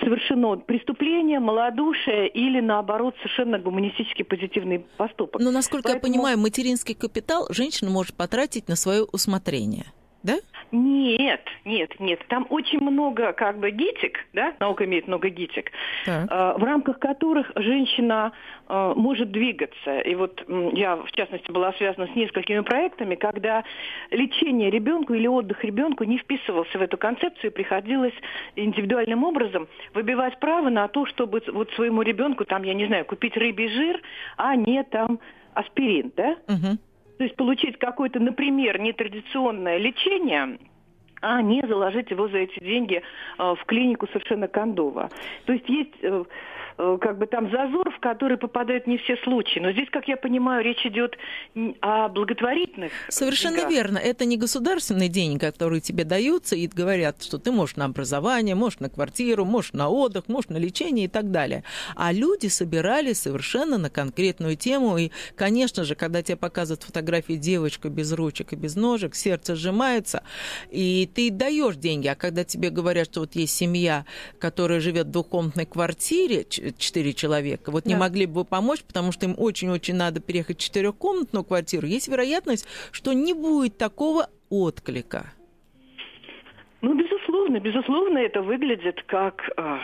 совершено 0.00 0.56
преступление, 0.56 1.38
малодушие 1.38 2.28
или, 2.28 2.60
наоборот, 2.60 3.14
совершенно 3.18 3.58
гуманистически 3.58 4.24
позитивный 4.24 4.80
поступок. 4.96 5.40
Но, 5.40 5.50
насколько 5.52 5.88
Поэтому... 5.88 6.12
я 6.12 6.12
понимаю, 6.12 6.38
материнский 6.38 6.94
капитал 6.94 7.46
женщина 7.50 7.90
может 7.90 8.16
потратить 8.16 8.68
на 8.68 8.74
свое 8.74 9.04
усмотрение, 9.04 9.86
да? 10.22 10.36
Нет, 10.70 11.40
нет, 11.64 11.98
нет. 11.98 12.20
Там 12.28 12.46
очень 12.50 12.80
много 12.80 13.32
как 13.32 13.58
бы 13.58 13.70
гитик, 13.70 14.18
да, 14.34 14.54
наука 14.60 14.84
имеет 14.84 15.06
много 15.08 15.28
гитик, 15.28 15.70
э, 16.06 16.26
в 16.58 16.62
рамках 16.62 16.98
которых 16.98 17.50
женщина 17.56 18.32
э, 18.68 18.92
может 18.96 19.30
двигаться. 19.30 20.00
И 20.00 20.14
вот 20.14 20.44
я, 20.74 20.96
в 20.96 21.10
частности, 21.12 21.50
была 21.50 21.72
связана 21.74 22.06
с 22.08 22.14
несколькими 22.14 22.60
проектами, 22.60 23.14
когда 23.14 23.64
лечение 24.10 24.70
ребенку 24.70 25.14
или 25.14 25.26
отдых 25.26 25.64
ребенку 25.64 26.04
не 26.04 26.18
вписывался 26.18 26.78
в 26.78 26.82
эту 26.82 26.98
концепцию, 26.98 27.50
и 27.50 27.54
приходилось 27.54 28.14
индивидуальным 28.56 29.24
образом 29.24 29.68
выбивать 29.94 30.38
право 30.38 30.68
на 30.68 30.88
то, 30.88 31.06
чтобы 31.06 31.42
вот 31.46 31.70
своему 31.72 32.02
ребенку, 32.02 32.44
там, 32.44 32.62
я 32.64 32.74
не 32.74 32.86
знаю, 32.86 33.04
купить 33.04 33.36
рыбий 33.36 33.68
жир, 33.68 34.02
а 34.36 34.54
не 34.56 34.82
там 34.84 35.20
аспирин, 35.54 36.12
да? 36.16 36.36
Угу. 36.46 36.78
То 37.18 37.24
есть 37.24 37.36
получить 37.36 37.78
какое-то, 37.78 38.20
например, 38.20 38.80
нетрадиционное 38.80 39.76
лечение, 39.76 40.58
а 41.20 41.42
не 41.42 41.62
заложить 41.66 42.10
его 42.10 42.28
за 42.28 42.38
эти 42.38 42.60
деньги 42.60 43.02
э, 43.38 43.54
в 43.54 43.64
клинику 43.66 44.06
совершенно 44.06 44.46
кондово. 44.46 45.10
То 45.44 45.52
есть 45.52 45.68
есть 45.68 45.94
Э, 46.02 46.24
как 46.78 47.18
бы 47.18 47.26
там 47.26 47.50
зазор, 47.50 47.90
в 47.90 47.98
который 47.98 48.38
попадают 48.38 48.86
не 48.86 48.98
все 48.98 49.16
случаи. 49.24 49.58
Но 49.58 49.72
здесь, 49.72 49.88
как 49.90 50.06
я 50.06 50.16
понимаю, 50.16 50.64
речь 50.64 50.86
идет 50.86 51.16
о 51.80 52.08
благотворительных. 52.08 52.92
Совершенно 53.08 53.56
деньгах. 53.56 53.72
верно. 53.72 53.98
Это 53.98 54.24
не 54.24 54.36
государственные 54.36 55.08
деньги, 55.08 55.38
которые 55.38 55.80
тебе 55.80 56.04
даются 56.04 56.54
и 56.54 56.68
говорят, 56.68 57.22
что 57.22 57.38
ты 57.38 57.50
можешь 57.50 57.76
на 57.76 57.86
образование, 57.86 58.54
можешь 58.54 58.78
на 58.78 58.88
квартиру, 58.88 59.44
можешь 59.44 59.72
на 59.72 59.88
отдых, 59.88 60.28
можешь 60.28 60.50
на 60.50 60.56
лечение 60.56 61.06
и 61.06 61.08
так 61.08 61.32
далее. 61.32 61.64
А 61.96 62.12
люди 62.12 62.46
собирали 62.46 63.12
совершенно 63.12 63.76
на 63.76 63.90
конкретную 63.90 64.56
тему. 64.56 64.98
И, 64.98 65.10
конечно 65.34 65.82
же, 65.82 65.96
когда 65.96 66.22
тебе 66.22 66.36
показывают 66.36 66.84
фотографии 66.84 67.34
девочка 67.34 67.88
без 67.88 68.12
ручек 68.12 68.52
и 68.52 68.56
без 68.56 68.76
ножек, 68.76 69.16
сердце 69.16 69.56
сжимается, 69.56 70.22
и 70.70 71.10
ты 71.12 71.30
даешь 71.30 71.76
деньги. 71.76 72.06
А 72.06 72.14
когда 72.14 72.44
тебе 72.44 72.70
говорят, 72.70 73.06
что 73.08 73.20
вот 73.20 73.34
есть 73.34 73.56
семья, 73.56 74.04
которая 74.38 74.78
живет 74.78 75.06
в 75.06 75.10
двухкомнатной 75.10 75.66
квартире, 75.66 76.46
четыре 76.76 77.14
человека. 77.14 77.70
Вот 77.70 77.84
да. 77.84 77.90
не 77.90 77.96
могли 77.96 78.26
бы 78.26 78.44
помочь, 78.44 78.82
потому 78.82 79.12
что 79.12 79.26
им 79.26 79.34
очень-очень 79.38 79.94
надо 79.94 80.20
переехать 80.20 80.58
в 80.58 80.60
четырехкомнатную 80.60 81.44
квартиру. 81.44 81.86
Есть 81.86 82.08
вероятность, 82.08 82.66
что 82.92 83.12
не 83.12 83.32
будет 83.32 83.78
такого 83.78 84.28
отклика. 84.50 85.32
Ну, 86.80 86.94
безусловно, 86.94 87.58
безусловно, 87.60 88.18
это 88.18 88.42
выглядит 88.42 89.02
как 89.04 89.50
э, 89.56 89.78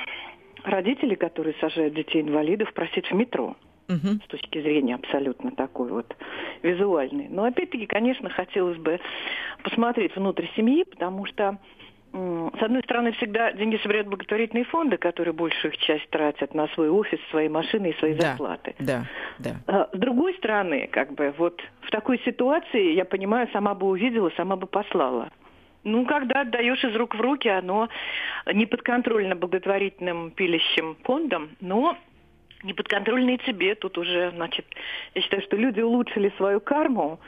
родители, 0.65 1.15
которые 1.15 1.55
сажают 1.61 1.95
детей-инвалидов 1.95 2.73
просить 2.73 3.11
в 3.11 3.15
метро. 3.15 3.57
Угу. 3.89 4.21
С 4.25 4.29
точки 4.29 4.63
зрения 4.63 4.95
абсолютно 4.95 5.51
такой 5.51 5.91
вот 5.91 6.17
визуальной. 6.63 7.29
Но 7.29 7.45
опять-таки, 7.45 7.87
конечно, 7.87 8.31
хотелось 8.31 8.79
бы 8.79 8.99
посмотреть 9.63 10.17
внутрь 10.17 10.47
семьи, 10.57 10.85
потому 10.85 11.27
что 11.27 11.59
с 12.15 12.63
одной 12.63 12.81
стороны, 12.85 13.11
всегда 13.13 13.53
деньги 13.53 13.77
собирают 13.79 14.07
благотворительные 14.07 14.65
фонды, 14.67 14.99
которые 14.99 15.35
большую 15.35 15.73
их 15.73 15.79
часть 15.79 16.09
тратят 16.11 16.55
на 16.55 16.69
свой 16.69 16.89
офис, 16.89 17.19
свои 17.31 17.49
машины 17.49 17.91
и 17.91 17.99
свои 17.99 18.15
да, 18.15 18.29
зарплаты. 18.29 18.75
Да, 18.79 19.03
да. 19.41 19.57
А, 19.67 19.89
с 19.93 19.99
другой 19.99 20.35
стороны, 20.35 20.89
как 20.93 21.13
бы 21.15 21.35
вот 21.37 21.61
в 21.81 21.91
такой 21.91 22.21
ситуации, 22.21 22.93
я 22.93 23.05
понимаю, 23.05 23.49
сама 23.53 23.75
бы 23.75 23.89
увидела, 23.89 24.31
сама 24.37 24.55
бы 24.55 24.69
послала. 24.69 25.31
Ну, 25.83 26.07
когда 26.07 26.43
отдаешь 26.43 26.85
из 26.85 26.95
рук 26.95 27.17
в 27.17 27.21
руки, 27.21 27.49
оно 27.49 27.89
не 28.53 28.67
подконтрольно 28.67 29.35
благотворительным 29.35 30.31
пилящим 30.31 30.97
фондам, 31.03 31.51
но 31.61 31.99
не 32.63 32.75
подконтрольно 32.75 33.31
и 33.31 33.39
тебе. 33.39 33.75
Тут 33.75 33.99
уже, 33.99 34.31
значит, 34.37 34.67
я 35.17 35.21
считаю, 35.21 35.43
что 35.43 35.57
люди 35.57 35.81
улучшили 35.81 36.33
свою 36.37 36.61
карму, 36.61 37.19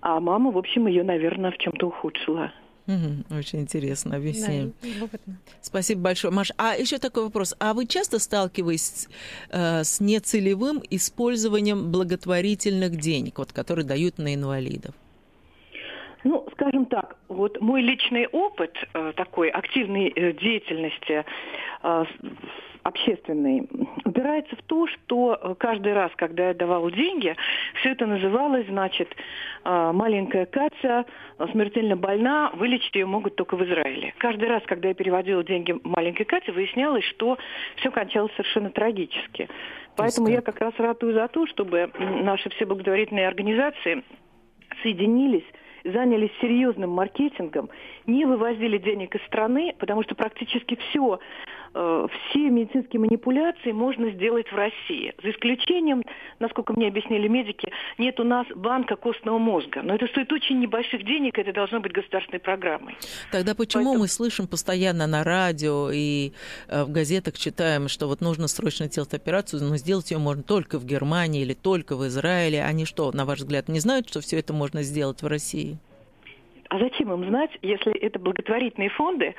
а 0.00 0.18
мама, 0.18 0.50
в 0.50 0.58
общем, 0.58 0.88
ее, 0.88 1.04
наверное, 1.04 1.52
в 1.52 1.58
чем-то 1.58 1.86
ухудшила. 1.86 2.52
Угу, 2.86 3.38
очень 3.38 3.60
интересно 3.60 4.16
объяснение. 4.16 4.72
Да, 4.82 5.34
Спасибо 5.60 6.00
большое, 6.02 6.34
Маш. 6.34 6.50
А 6.56 6.74
еще 6.74 6.98
такой 6.98 7.24
вопрос: 7.24 7.54
а 7.60 7.74
вы 7.74 7.86
часто 7.86 8.18
сталкиваетесь 8.18 9.08
э, 9.50 9.84
с 9.84 10.00
нецелевым 10.00 10.82
использованием 10.90 11.92
благотворительных 11.92 12.96
денег, 12.96 13.38
вот, 13.38 13.52
которые 13.52 13.86
дают 13.86 14.18
на 14.18 14.34
инвалидов? 14.34 14.94
Ну, 16.24 16.46
скажем 16.52 16.86
так, 16.86 17.16
вот 17.28 17.60
мой 17.60 17.82
личный 17.82 18.26
опыт 18.26 18.76
э, 18.94 19.12
такой 19.16 19.48
активной 19.48 20.08
э, 20.08 20.32
деятельности 20.32 21.24
э, 21.82 22.04
общественной 22.82 23.68
упирается 24.04 24.56
в 24.56 24.62
то, 24.62 24.86
что 24.86 25.38
э, 25.40 25.54
каждый 25.58 25.92
раз, 25.94 26.10
когда 26.16 26.48
я 26.48 26.54
давала 26.54 26.90
деньги, 26.90 27.34
все 27.80 27.90
это 27.90 28.06
называлось, 28.06 28.66
значит, 28.66 29.08
э, 29.64 29.92
маленькая 29.92 30.46
Катя 30.46 31.06
э, 31.38 31.46
смертельно 31.52 31.96
больна, 31.96 32.50
вылечить 32.54 32.94
ее 32.94 33.06
могут 33.06 33.36
только 33.36 33.56
в 33.56 33.64
Израиле. 33.64 34.14
Каждый 34.18 34.48
раз, 34.48 34.62
когда 34.66 34.88
я 34.88 34.94
переводила 34.94 35.44
деньги 35.44 35.74
маленькой 35.84 36.24
Кате, 36.24 36.52
выяснялось, 36.52 37.04
что 37.04 37.38
все 37.76 37.90
кончалось 37.90 38.32
совершенно 38.32 38.70
трагически. 38.70 39.48
Поэтому 39.96 40.28
я 40.28 40.40
как 40.40 40.60
раз 40.60 40.72
ратую 40.78 41.12
за 41.12 41.28
то, 41.28 41.46
чтобы 41.46 41.90
наши 41.98 42.48
все 42.50 42.64
благотворительные 42.64 43.28
организации 43.28 44.02
соединились 44.82 45.44
занялись 45.84 46.30
серьезным 46.40 46.90
маркетингом, 46.90 47.70
не 48.06 48.24
вывозили 48.24 48.78
денег 48.78 49.14
из 49.14 49.22
страны, 49.26 49.74
потому 49.78 50.02
что 50.02 50.14
практически 50.14 50.76
все 50.88 51.20
Э, 51.74 52.06
все 52.28 52.50
медицинские 52.50 53.00
манипуляции 53.00 53.72
можно 53.72 54.10
сделать 54.10 54.46
в 54.50 54.54
России. 54.54 55.14
За 55.22 55.30
исключением, 55.30 56.02
насколько 56.38 56.72
мне 56.74 56.88
объяснили 56.88 57.28
медики, 57.28 57.72
нет 57.98 58.20
у 58.20 58.24
нас 58.24 58.46
банка 58.54 58.96
костного 58.96 59.38
мозга. 59.38 59.80
Но 59.82 59.94
это 59.94 60.06
стоит 60.08 60.30
очень 60.32 60.60
небольших 60.60 61.04
денег, 61.04 61.38
это 61.38 61.52
должно 61.52 61.80
быть 61.80 61.92
государственной 61.92 62.40
программой. 62.40 62.96
Тогда 63.30 63.54
почему 63.54 63.84
Поэтому... 63.84 64.02
мы 64.02 64.08
слышим 64.08 64.46
постоянно 64.46 65.06
на 65.06 65.24
радио 65.24 65.90
и 65.90 66.32
э, 66.68 66.84
в 66.84 66.92
газетах 66.92 67.38
читаем, 67.38 67.88
что 67.88 68.06
вот 68.06 68.20
нужно 68.20 68.48
срочно 68.48 68.88
делать 68.88 69.14
операцию, 69.14 69.62
но 69.62 69.76
сделать 69.76 70.10
ее 70.10 70.18
можно 70.18 70.42
только 70.42 70.78
в 70.78 70.84
Германии 70.84 71.42
или 71.42 71.54
только 71.54 71.96
в 71.96 72.06
Израиле? 72.06 72.62
Они 72.62 72.84
что, 72.84 73.10
на 73.12 73.24
ваш 73.24 73.38
взгляд, 73.38 73.68
не 73.68 73.80
знают, 73.80 74.08
что 74.08 74.20
все 74.20 74.38
это 74.38 74.52
можно 74.52 74.82
сделать 74.82 75.22
в 75.22 75.26
России? 75.26 75.78
А 76.72 76.78
зачем 76.78 77.12
им 77.12 77.28
знать, 77.28 77.50
если 77.60 77.92
это 77.92 78.18
благотворительные 78.18 78.88
фонды, 78.88 79.34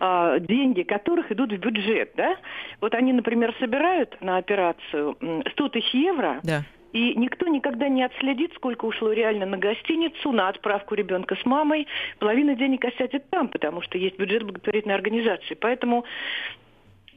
а, 0.00 0.38
деньги 0.38 0.82
которых 0.82 1.32
идут 1.32 1.50
в 1.50 1.56
бюджет, 1.56 2.12
да? 2.14 2.36
Вот 2.82 2.94
они, 2.94 3.14
например, 3.14 3.54
собирают 3.58 4.20
на 4.20 4.36
операцию 4.36 5.16
100 5.52 5.68
тысяч 5.70 5.94
евро, 5.94 6.40
да. 6.42 6.62
И 6.92 7.14
никто 7.16 7.48
никогда 7.48 7.88
не 7.88 8.04
отследит, 8.04 8.52
сколько 8.54 8.84
ушло 8.84 9.10
реально 9.12 9.46
на 9.46 9.56
гостиницу, 9.56 10.30
на 10.30 10.48
отправку 10.48 10.94
ребенка 10.94 11.34
с 11.34 11.44
мамой. 11.44 11.88
Половина 12.20 12.54
денег 12.54 12.84
осядет 12.84 13.28
там, 13.30 13.48
потому 13.48 13.80
что 13.82 13.98
есть 13.98 14.16
бюджет 14.16 14.44
благотворительной 14.44 14.94
организации. 14.94 15.54
Поэтому 15.54 16.04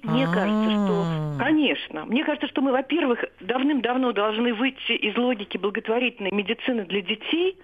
мне 0.01 0.25
А-а-а. 0.25 0.34
кажется, 0.34 0.71
что, 0.71 1.38
конечно, 1.38 2.06
мне 2.06 2.23
кажется, 2.23 2.47
что 2.47 2.62
мы, 2.62 2.71
во-первых, 2.71 3.23
давным-давно 3.39 4.13
должны 4.13 4.53
выйти 4.53 4.93
из 4.93 5.15
логики 5.15 5.58
благотворительной 5.58 6.32
медицины 6.32 6.86
для 6.86 7.01
детей, 7.01 7.58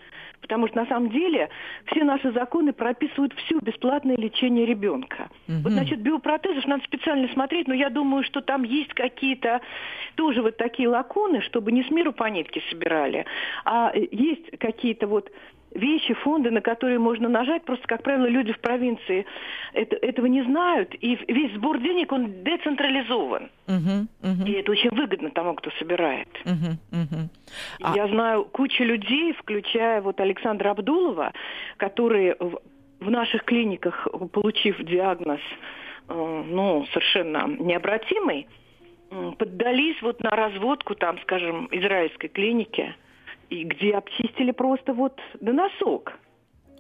Потому 0.44 0.68
что 0.68 0.76
на 0.76 0.86
самом 0.88 1.10
деле 1.10 1.50
все 1.86 2.04
наши 2.04 2.32
законы 2.34 2.74
прописывают 2.74 3.34
всю 3.34 3.60
бесплатное 3.62 4.18
лечение 4.18 4.66
ребенка. 4.66 5.30
Угу. 5.48 5.58
Вот 5.64 5.72
насчет 5.72 6.02
биопротезов 6.02 6.66
надо 6.68 6.84
специально 6.84 7.28
смотреть, 7.30 7.68
но 7.70 7.74
я 7.74 7.90
думаю, 7.90 8.24
что 8.24 8.42
там 8.42 8.64
есть 8.64 8.94
какие-то 8.94 9.62
тоже 10.16 10.42
вот 10.42 10.58
такие 10.58 10.90
лаконы, 10.90 11.42
чтобы 11.42 11.72
не 11.72 11.84
с 11.84 11.90
миру 11.90 12.12
по 12.12 12.26
нитке 12.26 12.62
собирали, 12.70 13.26
а 13.64 13.94
есть 13.96 14.58
какие-то 14.60 15.08
вот 15.08 15.32
вещи, 15.74 16.14
фонды, 16.14 16.52
на 16.52 16.62
которые 16.62 17.00
можно 17.00 17.30
нажать. 17.30 17.64
Просто, 17.64 17.88
как 17.88 18.04
правило, 18.04 18.26
люди 18.28 18.54
в 18.54 18.60
провинции 18.60 19.26
это, 19.74 19.96
этого 19.96 20.26
не 20.28 20.44
знают. 20.44 20.94
И 21.00 21.18
весь 21.28 21.54
сбор 21.54 21.80
денег, 21.80 22.12
он 22.12 22.44
децентрализован. 22.44 23.50
Uh-huh, 23.68 24.08
uh-huh. 24.22 24.48
И 24.48 24.52
это 24.54 24.72
очень 24.72 24.90
выгодно 24.92 25.32
тому, 25.32 25.56
кто 25.56 25.72
собирает. 25.72 26.28
Uh-huh, 26.46 26.78
uh-huh. 26.92 27.30
А... 27.82 27.96
Я 27.96 28.08
знаю 28.08 28.46
кучу 28.46 28.84
людей, 28.84 29.34
включая 29.34 30.02
вот 30.02 30.20
Александра 30.20 30.72
Абдулова, 30.72 31.34
которые 31.78 32.36
в, 32.40 32.60
в 33.00 33.10
наших 33.10 33.44
клиниках, 33.44 34.08
получив 34.32 34.84
диагноз, 34.84 35.42
э, 36.10 36.44
ну, 36.48 36.86
совершенно 36.92 37.48
необратимый, 37.48 38.48
поддались 39.38 40.02
вот 40.02 40.24
на 40.24 40.32
разводку, 40.32 40.96
там, 40.96 41.20
скажем, 41.22 41.68
израильской 41.72 42.30
клиники– 42.30 42.96
и 43.54 43.64
где 43.66 43.96
обчистили 43.96 44.52
просто 44.52 44.94
вот 44.94 45.20
до 45.40 45.54
носок. 45.54 46.14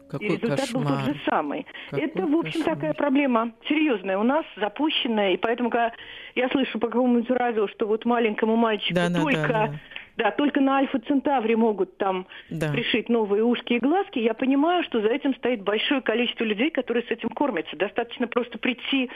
Какой 0.10 0.28
и 0.28 0.32
результат 0.32 0.60
кошмар. 0.60 0.84
был 0.84 0.92
тот 0.92 1.06
же 1.06 1.22
самый. 1.26 1.66
Какой 1.90 2.06
Это, 2.06 2.26
в 2.26 2.36
общем, 2.36 2.60
кошмар. 2.60 2.76
такая 2.76 2.94
проблема 2.94 3.52
серьезная 3.68 4.18
у 4.18 4.24
нас, 4.24 4.46
запущенная. 4.58 5.34
И 5.34 5.38
поэтому, 5.38 5.70
когда 5.70 5.92
я 6.36 6.50
слышу 6.50 6.78
по 6.80 6.88
какому-нибудь 6.88 7.30
радио, 7.32 7.68
что 7.68 7.88
вот 7.88 8.06
маленькому 8.06 8.56
мальчику 8.56 8.96
да, 8.96 9.10
только 9.10 9.48
да, 9.48 9.68
да. 9.68 9.80
Да, 10.18 10.32
только 10.32 10.62
на 10.62 10.78
Альфа 10.78 11.00
Центавре 11.00 11.56
могут 11.56 11.98
там 11.98 12.28
да. 12.50 12.72
пришить 12.72 13.10
новые 13.10 13.44
ушки 13.44 13.74
и 13.74 13.80
глазки. 13.80 14.20
Я 14.20 14.34
понимаю, 14.34 14.84
что 14.84 15.02
за 15.02 15.08
этим 15.08 15.34
стоит 15.36 15.64
большое 15.64 16.02
количество 16.02 16.44
людей, 16.44 16.70
которые 16.70 17.04
с 17.04 17.12
этим 17.12 17.30
кормятся. 17.30 17.76
Достаточно 17.76 18.28
просто 18.28 18.58
прийти 18.58 19.10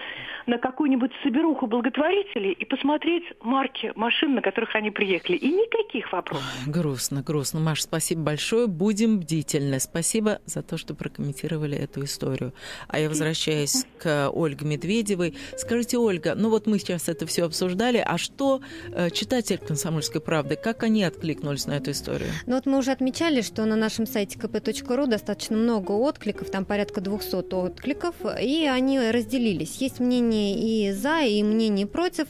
на 0.47 0.57
какую-нибудь 0.57 1.11
соберуху 1.23 1.67
благотворителей 1.67 2.51
и 2.51 2.65
посмотреть 2.65 3.23
марки 3.41 3.91
машин, 3.95 4.33
на 4.35 4.41
которых 4.41 4.75
они 4.75 4.89
приехали. 4.91 5.37
И 5.37 5.49
никаких 5.49 6.11
вопросов. 6.11 6.47
Грустно, 6.65 7.21
грустно. 7.21 7.59
Маш, 7.59 7.81
спасибо 7.81 8.21
большое. 8.21 8.67
Будем 8.67 9.19
бдительны. 9.19 9.79
Спасибо 9.79 10.39
за 10.45 10.63
то, 10.63 10.77
что 10.77 10.95
прокомментировали 10.95 11.77
эту 11.77 12.03
историю. 12.05 12.53
А 12.87 12.99
я 12.99 13.09
возвращаюсь 13.09 13.85
к 13.99 14.29
Ольге 14.33 14.65
Медведевой. 14.65 15.35
Скажите, 15.57 15.97
Ольга, 15.97 16.33
ну 16.35 16.49
вот 16.49 16.65
мы 16.65 16.79
сейчас 16.79 17.09
это 17.09 17.25
все 17.25 17.45
обсуждали, 17.45 18.03
а 18.03 18.17
что 18.17 18.61
э, 18.91 19.09
читатель 19.11 19.57
«Комсомольской 19.59 20.21
правды», 20.21 20.55
как 20.55 20.86
они 20.87 21.03
откликнулись 21.03 21.67
на 21.67 21.73
эту 21.73 21.91
историю? 21.91 22.29
Ну 22.45 22.55
вот 22.55 22.65
мы 22.65 22.77
уже 22.79 22.91
отмечали, 22.91 23.41
что 23.41 23.65
на 23.65 23.75
нашем 23.75 24.07
сайте 24.07 24.37
kp.ru 24.37 25.07
достаточно 25.07 25.55
много 25.55 25.91
откликов, 25.91 26.49
там 26.49 26.65
порядка 26.65 27.01
200 27.01 27.53
откликов, 27.53 28.15
и 28.41 28.65
они 28.65 28.99
разделились. 28.99 29.77
Есть 29.77 29.99
мнение 29.99 30.57
и 30.57 30.91
за, 30.91 31.21
и 31.21 31.43
мнение 31.43 31.85
против. 31.85 32.27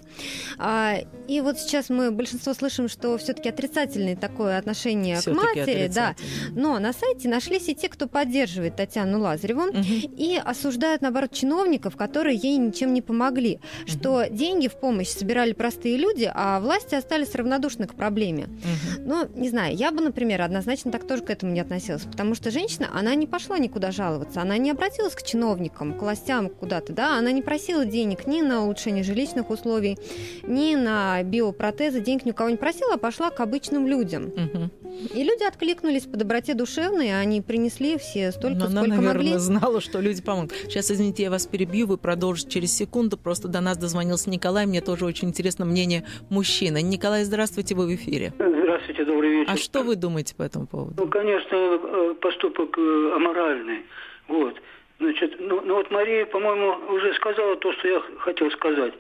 И 1.28 1.42
вот 1.42 1.60
сейчас 1.60 1.90
мы 1.90 2.12
большинство 2.12 2.54
слышим, 2.54 2.88
что 2.88 3.18
все-таки 3.18 3.50
отрицательное 3.50 4.16
такое 4.16 4.58
отношение 4.58 5.22
к 5.22 5.28
матери, 5.28 5.92
да. 5.94 6.16
Но 6.52 6.80
на 6.80 6.94
сайте 6.94 7.28
нашлись 7.28 7.68
и 7.70 7.76
те, 7.76 7.90
кто 7.90 8.08
поддерживает 8.08 8.76
Татьяну 8.76 9.20
Лазареву 9.20 9.70
угу. 9.70 9.78
и 9.80 10.40
осуждают, 10.44 11.02
наоборот, 11.02 11.32
чиновников, 11.32 11.96
которые 11.96 12.38
ей 12.38 12.58
ничем 12.58 12.94
не 12.94 13.02
помогли, 13.02 13.56
угу. 13.56 13.92
что 13.92 14.26
деньги 14.30 14.68
в 14.68 14.80
помощь 14.80 15.10
собирали 15.10 15.54
простые 15.54 15.98
люди, 15.98 16.32
а 16.34 16.60
власти 16.60 16.96
остались 16.96 17.36
равнодушны 17.36 17.88
к 17.88 17.94
проблеме. 17.94 18.46
Угу. 18.46 19.04
Ну, 19.06 19.28
не 19.36 19.50
знаю, 19.50 19.76
я 19.76 19.92
бы, 19.92 20.02
например, 20.02 20.42
однозначно 20.42 20.92
так 20.92 21.06
тоже 21.06 21.24
к 21.24 21.30
этому 21.30 21.52
не 21.52 21.60
относилась, 21.60 22.04
потому 22.04 22.36
что 22.36 22.52
женщина, 22.52 22.88
она 22.94 23.16
не 23.16 23.28
пошла 23.28 23.58
никуда 23.58 23.92
жаловаться, 23.92 24.42
она 24.42 24.58
не 24.58 24.72
обратилась 24.72 25.14
к 25.14 25.24
чиновникам, 25.24 25.94
к 25.94 26.02
властям 26.02 26.50
куда-то, 26.50 26.94
да, 26.94 27.18
она 27.18 27.32
не 27.32 27.42
просила 27.42 27.86
денег 27.86 28.28
ни 28.28 28.42
на 28.42 28.64
улучшение 28.64 29.04
жилищных 29.04 29.50
условий, 29.50 29.98
ни 30.44 30.76
на 30.76 31.17
на 31.18 31.24
биопротезы, 31.24 32.00
денег 32.00 32.26
ни 32.26 32.32
у 32.32 32.34
кого 32.34 32.50
не 32.50 32.58
просила, 32.58 32.94
а 32.94 32.98
пошла 32.98 33.30
к 33.30 33.40
обычным 33.40 33.88
людям. 33.88 34.26
Мгм. 34.36 34.72
И 35.14 35.24
люди 35.24 35.44
откликнулись 35.44 36.04
по 36.06 36.18
доброте 36.18 36.54
душевной, 36.54 37.20
они 37.20 37.42
принесли 37.42 37.98
все 37.98 38.32
столько, 38.32 38.58
Но 38.58 38.66
она, 38.66 38.82
сколько 38.82 38.96
наверное, 38.96 39.14
могли. 39.14 39.38
знала, 39.38 39.82
что 39.82 40.00
люди 40.00 40.22
помогут. 40.22 40.54
Сейчас, 40.68 40.92
извините, 40.92 41.24
я 41.24 41.30
вас 41.30 41.46
перебью, 41.46 41.88
вы 41.88 41.98
продолжите 41.98 42.50
через 42.50 42.76
секунду. 42.76 43.18
Просто 43.18 43.48
до 43.48 43.62
нас 43.62 43.78
дозвонился 43.78 44.30
Николай. 44.30 44.66
Мне 44.66 44.82
тоже 44.82 45.06
очень 45.06 45.30
интересно 45.30 45.66
мнение 45.66 46.04
мужчины. 46.30 46.82
Николай, 46.82 47.24
здравствуйте, 47.24 47.76
вы 47.76 47.88
в 47.88 47.96
эфире. 47.96 48.34
Здравствуйте, 48.38 49.06
добрый 49.06 49.30
вечер. 49.32 49.52
А 49.52 49.58
что 49.58 49.84
вы 49.84 49.96
думаете 49.96 50.36
по 50.36 50.44
этому 50.44 50.68
поводу? 50.68 50.94
Ну, 50.98 51.08
конечно, 51.10 51.56
э, 51.56 52.16
поступок 52.22 52.78
э, 52.78 53.12
аморальный. 53.16 53.86
Вот. 54.28 54.56
Значит, 55.00 55.36
ну, 55.40 55.62
ну 55.62 55.76
вот 55.76 55.92
Мария, 55.92 56.26
по-моему, 56.26 56.94
уже 56.96 57.14
сказала 57.16 57.56
то, 57.58 57.72
что 57.74 57.88
я 57.88 58.02
хотел 58.20 58.50
сказать, 58.52 58.94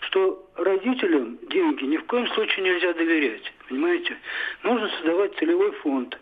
что 0.00 0.48
родителям 0.56 1.38
деньги 1.50 1.84
ни 1.84 1.98
в 1.98 2.04
коем 2.06 2.26
случае 2.28 2.64
нельзя 2.64 2.94
доверять, 2.94 3.52
понимаете? 3.68 4.16
Нужно 4.62 4.88
создавать 4.96 5.36
целевой 5.36 5.72
фонд. 5.82 6.18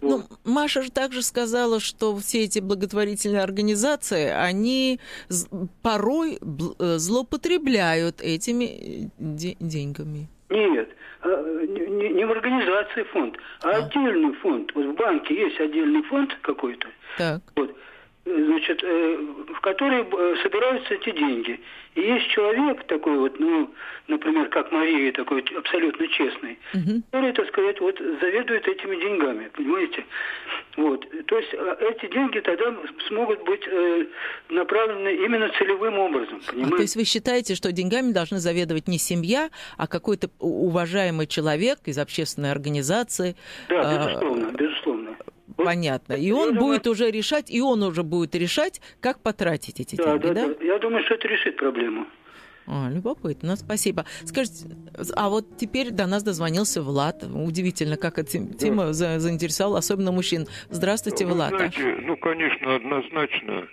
Ну, 0.00 0.22
Маша 0.44 0.82
же 0.82 0.90
также 0.90 1.22
сказала, 1.22 1.80
что 1.80 2.16
все 2.16 2.44
эти 2.44 2.60
благотворительные 2.60 3.42
организации, 3.42 4.28
они 4.28 5.00
порой 5.82 6.38
э, 6.38 6.98
злоупотребляют 6.98 8.20
этими 8.20 8.64
э, 8.64 9.08
де- 9.18 9.56
деньгами. 9.60 10.28
Нет, 10.50 10.90
а, 11.22 11.28
не, 11.66 12.24
в 12.26 12.30
организации 12.32 13.04
фонд, 13.04 13.36
а 13.62 13.70
отдельный 13.70 14.34
фонд. 14.34 14.70
Вот 14.74 14.84
в 14.86 14.94
банке 14.94 15.34
есть 15.34 15.58
отдельный 15.58 16.02
фонд 16.02 16.36
какой-то, 16.42 16.88
Так. 17.16 17.40
вот, 17.56 17.74
значит, 18.24 18.80
э, 18.82 19.16
в 19.56 19.60
который 19.60 20.02
э, 20.02 20.36
собираются 20.42 20.94
эти 20.94 21.10
деньги. 21.10 21.60
И 21.94 22.00
есть 22.00 22.28
человек 22.28 22.84
такой 22.86 23.18
вот, 23.18 23.38
ну, 23.38 23.70
например, 24.08 24.48
как 24.48 24.72
Мария, 24.72 25.12
такой 25.12 25.44
абсолютно 25.58 26.08
честный, 26.08 26.58
Мгм. 26.72 27.02
который, 27.10 27.32
так 27.32 27.48
сказать, 27.48 27.80
вот 27.80 27.98
заведует 27.98 28.66
этими 28.66 28.96
деньгами, 28.96 29.50
понимаете? 29.54 30.04
Вот, 30.76 31.04
то 31.26 31.36
есть 31.38 31.50
э, 31.52 31.76
эти 31.90 32.10
деньги 32.10 32.38
тогда 32.40 32.74
смогут 33.08 33.44
быть 33.44 33.62
э, 33.66 34.06
направлены 34.48 35.14
именно 35.16 35.50
целевым 35.58 35.98
образом, 35.98 36.40
А, 36.46 36.50
понимаете? 36.52 36.76
то 36.76 36.82
есть 36.82 36.96
вы 36.96 37.04
считаете, 37.04 37.54
что 37.54 37.72
деньгами 37.72 38.12
должны 38.12 38.38
заведовать 38.38 38.88
не 38.88 38.98
семья, 38.98 39.50
а 39.76 39.86
какой-то 39.86 40.30
уважаемый 40.38 41.26
человек 41.26 41.80
из 41.84 41.98
общественной 41.98 42.52
организации? 42.52 43.36
Да, 43.68 43.80
а, 43.84 43.98
безусловно, 44.08 44.46
безусловно. 44.56 44.91
Понятно. 45.64 46.14
И 46.14 46.26
я 46.26 46.34
он 46.36 46.54
думаю- 46.54 46.60
будет 46.74 46.86
уже 46.86 47.10
решать, 47.10 47.50
и 47.50 47.60
он 47.60 47.82
уже 47.82 48.02
будет 48.02 48.34
решать, 48.34 48.80
как 49.00 49.20
потратить 49.20 49.80
эти 49.80 49.96
Да, 49.96 50.04
деньги, 50.18 50.22
да, 50.28 50.34
да? 50.34 50.54
да. 50.54 50.64
Я 50.64 50.78
думаю, 50.78 51.04
что 51.04 51.14
это 51.14 51.28
решит 51.28 51.56
проблему. 51.56 52.06
А, 52.66 52.88
любопытно, 52.90 53.56
спасибо. 53.56 54.04
Скажите, 54.24 54.66
а 55.16 55.28
вот 55.28 55.56
теперь 55.56 55.90
до 55.90 56.06
нас 56.06 56.22
дозвонился 56.22 56.80
Влад. 56.80 57.24
Удивительно, 57.24 57.96
как 57.96 58.18
эта 58.18 58.38
тема 58.54 58.92
за- 58.92 59.18
заинтересовала, 59.18 59.78
особенно 59.78 60.12
мужчин. 60.12 60.46
Здравствуйте, 60.70 61.26
Вы 61.26 61.32
Влад. 61.34 61.48
знаете, 61.50 61.96
ну, 62.02 62.16
конечно, 62.16 62.76
однозначно 62.76 63.66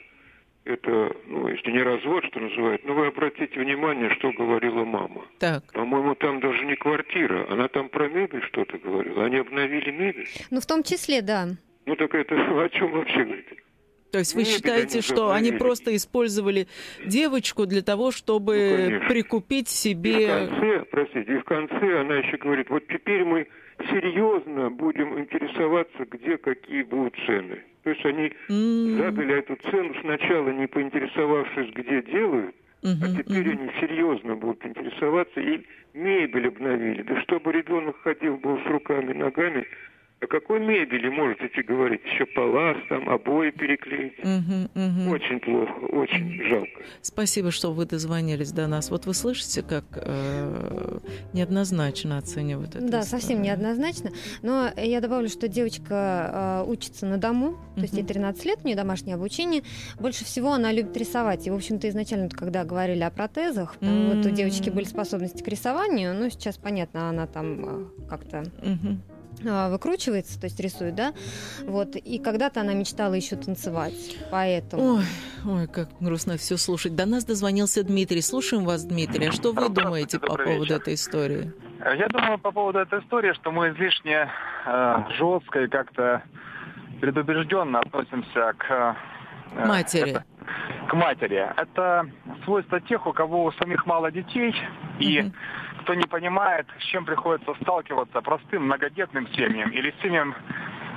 это, 0.66 1.12
ну, 1.28 1.48
если 1.50 1.72
не 1.72 1.84
развод, 1.84 2.26
что 2.26 2.40
называют, 2.40 2.84
но 2.86 2.94
вы 2.96 3.08
обратите 3.08 3.60
внимание, 3.60 4.10
что 4.18 4.32
говорила 4.32 4.84
мама. 4.86 5.22
Так, 5.40 5.72
По-моему, 5.74 6.16
там 6.16 6.40
даже 6.40 6.66
не 6.66 6.76
квартира, 6.76 7.46
она 7.52 7.68
там 7.68 7.90
про 7.90 8.08
мебель 8.10 8.42
что-то 8.52 8.78
говорила. 8.80 9.26
Они 9.26 9.38
обновили 9.38 9.92
мебель. 9.92 10.28
Ну, 10.50 10.60
в 10.62 10.66
том 10.66 10.82
числе, 10.84 11.22
да. 11.22 11.50
Ну, 11.90 11.96
так 11.96 12.14
это 12.16 12.36
о 12.64 12.70
чем 12.70 12.92
вообще 12.92 13.24
говорит? 13.24 13.46
то 14.12 14.18
есть 14.18 14.34
вы 14.34 14.42
Мебель 14.42 14.54
считаете, 14.56 15.02
что 15.02 15.32
они 15.32 15.52
просто 15.52 15.96
использовали 15.96 16.68
девочку 17.06 17.66
для 17.68 17.82
того, 17.84 18.10
чтобы 18.12 18.54
Ну, 18.56 18.76
конечно. 18.88 19.08
прикупить 19.10 19.68
И 19.68 19.70
в 19.70 19.78
себе... 19.78 20.28
конце, 20.28 20.86
простите, 20.90 21.34
и 21.36 21.38
в 21.38 21.44
конце 21.44 22.00
она 22.02 22.16
еще 22.16 22.38
говорит, 22.38 22.70
вот 22.72 22.88
теперь 22.88 23.24
мы 23.24 23.48
серьезно 23.92 24.70
будем 24.72 25.18
интересоваться, 25.20 26.06
где 26.10 26.38
какие 26.38 26.84
будут 26.84 27.16
цены. 27.26 27.60
То 27.84 27.90
есть 27.92 28.06
они 28.06 28.34
М, 28.50 28.98
задали 28.98 29.40
эту 29.40 29.56
цену 29.70 29.94
сначала, 30.02 30.50
не 30.50 30.68
поинтересовавшись, 30.68 31.72
где 31.76 32.02
делают, 32.02 32.56
а 32.84 33.16
теперь 33.18 33.52
они 33.52 33.70
серьезно 33.80 34.36
будут 34.36 34.66
интересоваться 34.66 35.40
и 35.40 35.62
мебель 35.94 36.48
обновили. 36.48 37.04
Да 37.04 37.22
чтобы 37.22 37.52
ребенок 37.52 37.96
ходил 38.02 38.38
был 38.38 38.58
с 38.64 38.66
руками, 38.68 39.14
ногами, 39.14 39.66
о 40.22 40.28
какой 40.28 40.60
мебели 40.60 41.08
можете 41.10 41.64
говорить? 41.64 42.02
Еще 42.06 42.26
палас, 42.26 42.78
там, 42.90 43.10
обои 43.10 43.52
переклеить. 43.52 44.18
Мгм, 44.24 44.70
мгм. 44.74 45.08
Очень 45.10 45.40
плохо, 45.40 45.72
очень 45.94 46.44
жалко. 46.44 46.82
Спасибо, 47.02 47.52
что 47.52 47.72
вы 47.72 47.86
дозвонились 47.86 48.52
до 48.52 48.68
нас. 48.68 48.92
Вот 48.92 49.06
вы 49.06 49.14
слышите, 49.14 49.62
как 49.62 49.86
э, 49.96 51.00
неоднозначно 51.34 52.18
оценивают 52.18 52.76
это? 52.76 52.86
Да, 52.86 53.02
совсем 53.04 53.42
неоднозначно. 53.42 54.12
Но 54.42 54.70
я 54.76 55.00
добавлю, 55.00 55.30
что 55.30 55.48
девочка 55.48 56.64
э, 56.66 56.70
учится 56.70 57.06
на 57.06 57.18
дому, 57.18 57.56
то 57.76 57.82
есть 57.82 57.94
ей 57.94 58.04
Мгм. 58.04 58.08
13 58.08 58.46
лет, 58.46 58.60
у 58.64 58.68
нее 58.68 58.76
домашнее 58.76 59.16
обучение. 59.16 59.64
Больше 60.00 60.26
всего 60.26 60.52
она 60.52 60.74
любит 60.74 60.96
рисовать. 60.98 61.48
И, 61.48 61.50
в 61.52 61.56
общем-то, 61.56 61.88
изначально, 61.88 62.30
когда 62.30 62.66
говорили 62.66 63.04
о 63.04 63.10
протезах, 63.10 63.78
там 63.78 64.10
вот 64.10 64.26
у 64.26 64.30
девочки 64.30 64.70
были 64.70 64.86
способности 64.86 65.42
к 65.44 65.48
рисованию, 65.48 66.14
ну, 66.14 66.30
сейчас, 66.30 66.58
понятно, 66.58 67.10
она 67.10 67.26
там 67.26 67.86
э, 67.86 68.08
как-то 68.10 68.44
Мгм. 68.62 69.02
Э, 69.44 69.70
выкручивается, 69.70 70.40
то 70.40 70.46
есть 70.46 70.60
рисует, 70.60 70.96
да, 70.96 71.14
вот, 71.66 71.96
и 71.96 72.20
когда-то 72.20 72.62
она 72.62 72.74
мечтала 72.74 73.14
еще 73.14 73.36
танцевать, 73.36 74.18
поэтому... 74.32 74.96
Ой, 74.96 75.04
ой, 75.46 75.68
как 75.68 75.90
грустно 76.00 76.38
все 76.38 76.58
слушать. 76.58 76.96
До 76.96 77.06
нас 77.06 77.26
дозвонился 77.26 77.84
Дмитрий. 77.84 78.22
Слушаем 78.22 78.66
вас, 78.66 78.84
Дмитрий. 78.86 79.28
А 79.28 79.32
что 79.32 79.52
вы 79.54 79.70
думаете 79.70 80.20
по 80.20 80.28
добрый 80.28 80.46
поводу 80.48 80.64
вечер. 80.64 80.76
этой 80.78 80.94
истории? 80.96 81.54
Э, 81.80 81.96
Я 81.98 82.08
думаю 82.08 82.38
по 82.40 82.52
поводу 82.52 82.80
этой 82.80 83.00
истории, 83.00 83.34
что 83.34 83.52
мы 83.52 83.70
излишне 83.70 84.30
э, 84.66 84.96
жестко 85.18 85.62
и 85.64 85.68
как-то 85.68 86.22
предубежденно 87.02 87.80
относимся 87.80 88.54
к 88.58 88.96
э, 89.56 89.66
Матери. 89.66 90.12
это- 90.12 90.26
к 90.90 90.94
матери. 90.96 91.48
Это 91.56 92.10
свойство 92.46 92.82
тех, 92.82 93.06
у 93.06 93.14
кого 93.14 93.44
у 93.46 93.52
самих 93.54 93.86
мало 93.86 94.12
детей 94.12 94.56
и 95.00 95.22
Мгм. 95.22 95.34
Кто 95.82 95.94
не 95.94 96.06
понимает, 96.06 96.68
с 96.80 96.84
чем 96.86 97.06
приходится 97.06 97.54
сталкиваться 97.62 98.22
простым 98.22 98.66
многодетным 98.66 99.28
семьям 99.34 99.70
или 99.72 99.94
семьям, 100.02 100.36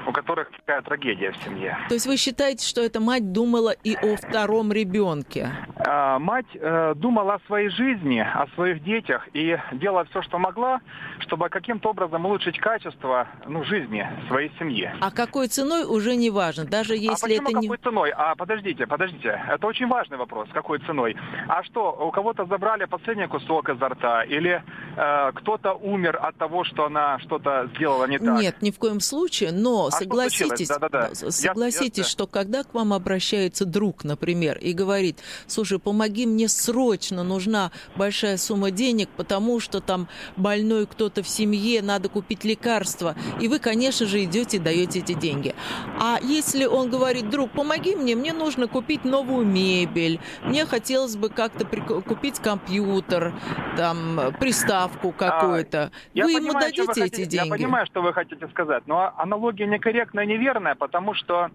у 0.07 0.13
которых 0.13 0.51
такая 0.53 0.83
трагедия 0.83 1.33
в 1.33 1.37
семье. 1.45 1.79
То 1.89 1.95
есть 1.95 2.07
вы 2.07 2.17
считаете, 2.17 2.67
что 2.67 2.81
эта 2.81 3.01
мать 3.01 3.33
думала 3.33 3.71
и 3.71 3.95
о 3.95 4.17
втором 4.17 4.73
ребенке? 4.73 5.51
А, 5.77 6.19
Мать 6.19 6.47
э, 6.55 6.95
думала 6.97 7.35
о 7.35 7.41
своей 7.47 7.69
жизни, 7.69 8.21
о 8.21 8.47
своих 8.55 8.83
детях 8.85 9.29
и 9.33 9.59
делала 9.73 10.05
все, 10.07 10.23
что 10.23 10.39
могла, 10.39 10.81
чтобы 11.21 11.49
каким-то 11.49 11.91
образом 11.91 12.25
улучшить 12.27 12.59
качество 12.59 13.27
ну, 13.47 13.65
жизни 13.65 14.07
своей 14.29 14.51
семьи. 14.59 14.91
А 15.01 15.11
какой 15.11 15.49
ценой 15.49 15.85
уже 15.85 16.17
не 16.17 16.31
важно, 16.31 16.65
даже 16.65 16.95
а 16.95 16.97
если 16.97 17.39
почему 17.39 17.49
это 17.49 17.59
не... 17.61 17.69
какой 17.69 17.79
ценой? 17.79 18.11
А 18.17 18.35
подождите, 18.35 18.87
подождите, 18.87 19.41
это 19.49 19.67
очень 19.67 19.87
важный 19.87 20.17
вопрос, 20.17 20.49
какой 20.53 20.79
ценой? 20.81 21.17
А 21.49 21.63
что, 21.65 21.93
у 21.93 22.11
кого-то 22.11 22.47
забрали 22.47 22.85
последний 22.85 23.27
кусок 23.27 23.69
изо 23.69 23.89
рта 23.89 24.25
или 24.25 24.63
э, 24.97 25.33
кто-то 25.35 25.73
умер 25.75 26.19
от 26.23 26.37
того, 26.37 26.65
что 26.65 26.87
она 26.87 27.19
что-то 27.21 27.69
сделала 27.75 28.07
не 28.07 28.19
так? 28.19 28.41
Нет, 28.41 28.63
ни 28.63 28.71
в 28.71 28.79
коем 28.79 29.01
случае, 29.01 29.53
но 29.53 29.87
А 29.87 29.91
согласитесь, 29.99 30.47
случилось? 30.49 30.69
Да-да-да. 30.69 31.15
с- 31.15 31.23
Я- 31.23 31.31
согласитесь, 31.53 31.99
я- 31.99 32.11
что 32.11 32.27
когда 32.27 32.63
к 32.65 32.75
вам 32.75 32.93
обращается 32.93 33.65
друг, 33.65 34.05
например, 34.05 34.59
и 34.59 34.73
говорит, 34.73 35.19
слушай, 35.47 35.79
помоги 35.79 36.27
мне 36.27 36.49
срочно, 36.49 37.23
нужна 37.23 37.71
большая 37.97 38.37
сумма 38.37 38.71
денег, 38.71 39.09
потому 39.17 39.61
что 39.61 39.81
там 39.81 40.09
больной 40.37 40.87
кто-то 40.87 41.23
в 41.23 41.29
семье, 41.29 41.83
надо 41.83 42.09
купить 42.09 42.45
лекарства, 42.45 43.15
и 43.41 43.49
вы, 43.49 43.59
конечно 43.59 44.07
же, 44.07 44.23
идете 44.25 44.57
и 44.57 44.61
даете 44.61 45.01
эти 45.01 45.15
деньги. 45.15 45.55
А 46.01 46.19
если 46.23 46.65
он 46.65 46.91
говорит, 46.91 47.31
друг, 47.31 47.51
помоги 47.53 47.95
мне, 47.97 48.15
мне 48.17 48.33
нужно 48.33 48.67
купить 48.69 49.05
новую 49.05 49.47
мебель, 49.47 50.21
мне 50.45 50.67
хотелось 50.67 51.17
бы 51.17 51.29
как-то 51.29 51.65
купить 52.03 52.39
компьютер, 52.39 53.35
там, 53.77 54.35
приставку 54.41 55.13
какую-то, 55.13 55.83
А, 55.83 55.91
Я 56.15 56.25
вы 56.25 56.33
ему 56.33 56.49
понимаю, 56.49 56.67
дадите 56.67 56.87
хотите- 56.87 57.07
эти 57.23 57.25
деньги? 57.29 57.47
Я 57.49 57.51
понимаю, 57.55 57.87
что 57.87 58.03
вы 58.03 58.13
хотите 58.13 58.47
сказать, 58.49 58.83
но 58.87 59.13
аналогия 59.17 59.67
некорректная 59.83 60.27
неверная, 60.27 60.75
потому 60.75 61.15
что 61.15 61.51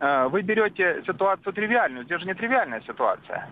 э, 0.00 0.28
вы 0.28 0.42
берете 0.42 1.02
ситуацию 1.06 1.52
тривиальную. 1.52 2.04
Здесь 2.04 2.20
же 2.20 2.26
не 2.26 2.34
тривиальная 2.34 2.82
ситуация. 2.86 3.48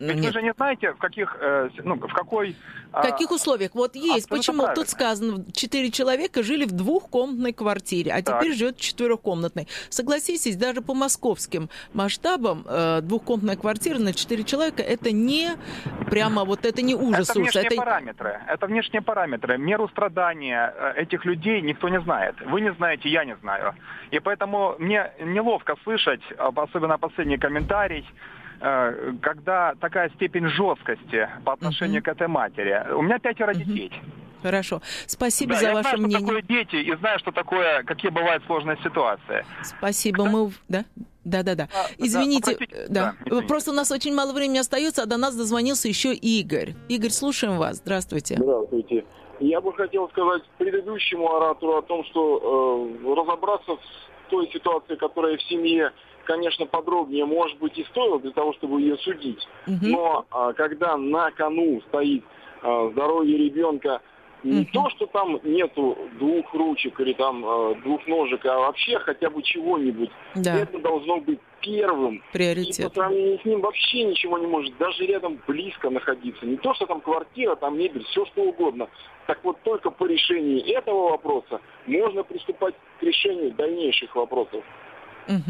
Ведь 0.00 0.14
вы 0.16 0.20
Нет. 0.22 0.32
же 0.32 0.42
не 0.42 0.52
знаете, 0.54 0.92
в 0.92 0.96
каких, 0.96 1.36
э, 1.40 1.68
ну, 1.84 1.94
в 1.96 2.12
какой... 2.14 2.56
В 2.90 3.02
каких 3.02 3.30
условиях? 3.30 3.72
Вот 3.74 3.94
есть. 3.94 4.28
Почему 4.30 4.62
правильно. 4.62 4.74
тут 4.74 4.88
сказано, 4.88 5.44
четыре 5.52 5.90
человека 5.90 6.42
жили 6.42 6.64
в 6.64 6.72
двухкомнатной 6.72 7.52
квартире, 7.52 8.12
а 8.12 8.22
Так. 8.22 8.40
теперь 8.40 8.56
живет 8.56 8.78
в 8.78 8.80
четырехкомнатной. 8.80 9.68
Согласитесь, 9.90 10.56
даже 10.56 10.80
по 10.80 10.94
московским 10.94 11.68
масштабам 11.92 12.64
э, 12.66 13.00
двухкомнатная 13.02 13.56
квартира 13.56 13.98
на 13.98 14.14
четыре 14.14 14.42
человека 14.42 14.82
это 14.82 15.12
не 15.12 15.50
прямо 16.10 16.44
вот 16.44 16.64
это 16.64 16.80
не 16.80 16.94
ужас 16.94 17.28
это 17.28 17.38
внешние 17.38 17.66
Это 17.66 17.76
параметры. 17.76 18.40
Это 18.48 18.66
внешние 18.66 19.02
параметры. 19.02 19.58
Меру 19.58 19.86
страдания 19.90 20.72
э, 20.74 21.02
этих 21.02 21.26
людей 21.26 21.60
никто 21.60 21.90
не 21.90 22.00
знает. 22.00 22.34
Вы 22.46 22.62
не 22.62 22.72
знаете, 22.72 23.10
я 23.10 23.26
не 23.26 23.36
знаю. 23.36 23.74
И 24.10 24.18
поэтому 24.18 24.76
мне 24.78 25.12
неловко 25.20 25.76
слышать, 25.84 26.22
об- 26.38 26.58
особенно 26.58 26.96
последний 26.98 27.36
комментарий, 27.36 28.04
когда 28.60 29.74
такая 29.80 30.10
степень 30.10 30.46
жесткости 30.48 31.28
по 31.44 31.52
отношению 31.54 32.02
к 32.02 32.08
этой 32.08 32.28
матери. 32.28 32.92
У 32.92 33.02
меня 33.02 33.18
пятеро 33.18 33.54
детей. 33.54 33.92
Хорошо. 34.42 34.80
Спасибо 35.06 35.52
Да, 35.52 35.60
за 35.60 35.66
я 35.66 35.74
ваше 35.74 35.88
знаю, 35.90 35.98
мнение. 35.98 36.18
что 36.18 36.26
такое 36.26 36.42
дети, 36.42 36.76
и 36.76 36.96
знаю, 36.96 37.18
что 37.18 37.30
такое, 37.32 37.82
какие 37.82 38.10
бывают 38.10 38.42
сложные 38.46 38.78
ситуации. 38.82 39.44
Спасибо. 39.62 40.24
Мы... 40.24 40.50
Да? 40.68 40.84
Да, 41.24 41.42
да, 41.42 41.54
да. 41.54 41.68
Извините, 41.98 42.52
э, 42.52 42.86
да. 42.88 43.12
да, 43.12 43.14
извините. 43.26 43.46
Просто 43.46 43.70
у 43.70 43.74
нас 43.74 43.90
очень 43.92 44.14
мало 44.14 44.32
времени 44.32 44.58
остается, 44.58 45.02
а 45.02 45.06
до 45.06 45.18
нас 45.18 45.36
дозвонился 45.36 45.88
еще 45.88 46.14
Игорь. 46.14 46.74
Игорь, 46.88 47.10
слушаем 47.10 47.58
вас. 47.58 47.76
Здравствуйте. 47.76 48.36
Здравствуйте. 48.36 49.04
Я 49.40 49.60
бы 49.60 49.72
хотел 49.74 50.08
сказать 50.10 50.42
предыдущему 50.58 51.34
оратору 51.34 51.78
о 51.78 51.82
том, 51.82 52.04
что 52.04 52.88
э, 53.02 53.14
разобраться 53.14 53.72
в 53.76 53.80
той 54.30 54.50
ситуации, 54.52 54.96
которая 54.96 55.36
в 55.36 55.42
семье, 55.42 55.92
конечно, 56.30 56.64
подробнее, 56.66 57.24
может 57.24 57.58
быть, 57.58 57.76
и 57.76 57.84
стоило 57.84 58.20
для 58.20 58.30
того, 58.30 58.52
чтобы 58.54 58.80
ее 58.80 58.96
судить. 58.98 59.48
Но 59.66 60.24
а, 60.30 60.52
когда 60.52 60.96
на 60.96 61.30
кону 61.32 61.80
стоит 61.88 62.22
а, 62.62 62.88
здоровье 62.90 63.36
ребенка, 63.36 64.00
не 64.42 64.64
то, 64.66 64.88
что 64.90 65.06
там 65.06 65.38
нету 65.42 65.98
двух 66.18 66.54
ручек 66.54 66.98
или 66.98 67.12
там 67.12 67.44
э, 67.44 67.74
двух 67.84 68.06
ножек, 68.06 68.46
а 68.46 68.58
вообще 68.58 68.98
хотя 69.00 69.28
бы 69.28 69.42
чего-нибудь, 69.42 70.08
Да. 70.34 70.60
это 70.60 70.78
должно 70.78 71.20
быть 71.20 71.40
первым. 71.60 72.14
И 72.16 72.32
Приоритет. 72.32 72.88
по 72.88 72.94
сравнению 72.94 73.38
с 73.38 73.44
ним 73.44 73.60
вообще 73.60 74.04
ничего 74.04 74.38
не 74.38 74.46
может 74.46 74.74
даже 74.78 75.04
рядом 75.04 75.38
близко 75.46 75.90
находиться. 75.90 76.46
Не 76.46 76.56
то, 76.56 76.72
что 76.72 76.86
там 76.86 77.02
квартира, 77.02 77.54
там 77.56 77.78
мебель, 77.78 78.04
все 78.04 78.24
что 78.24 78.44
угодно. 78.44 78.88
Так 79.26 79.40
вот, 79.44 79.60
только 79.62 79.90
по 79.90 80.06
решении 80.06 80.72
этого 80.72 81.10
вопроса 81.10 81.60
можно 81.86 82.22
приступать 82.22 82.74
к 82.98 83.02
решению 83.02 83.52
дальнейших 83.52 84.16
вопросов. 84.16 84.64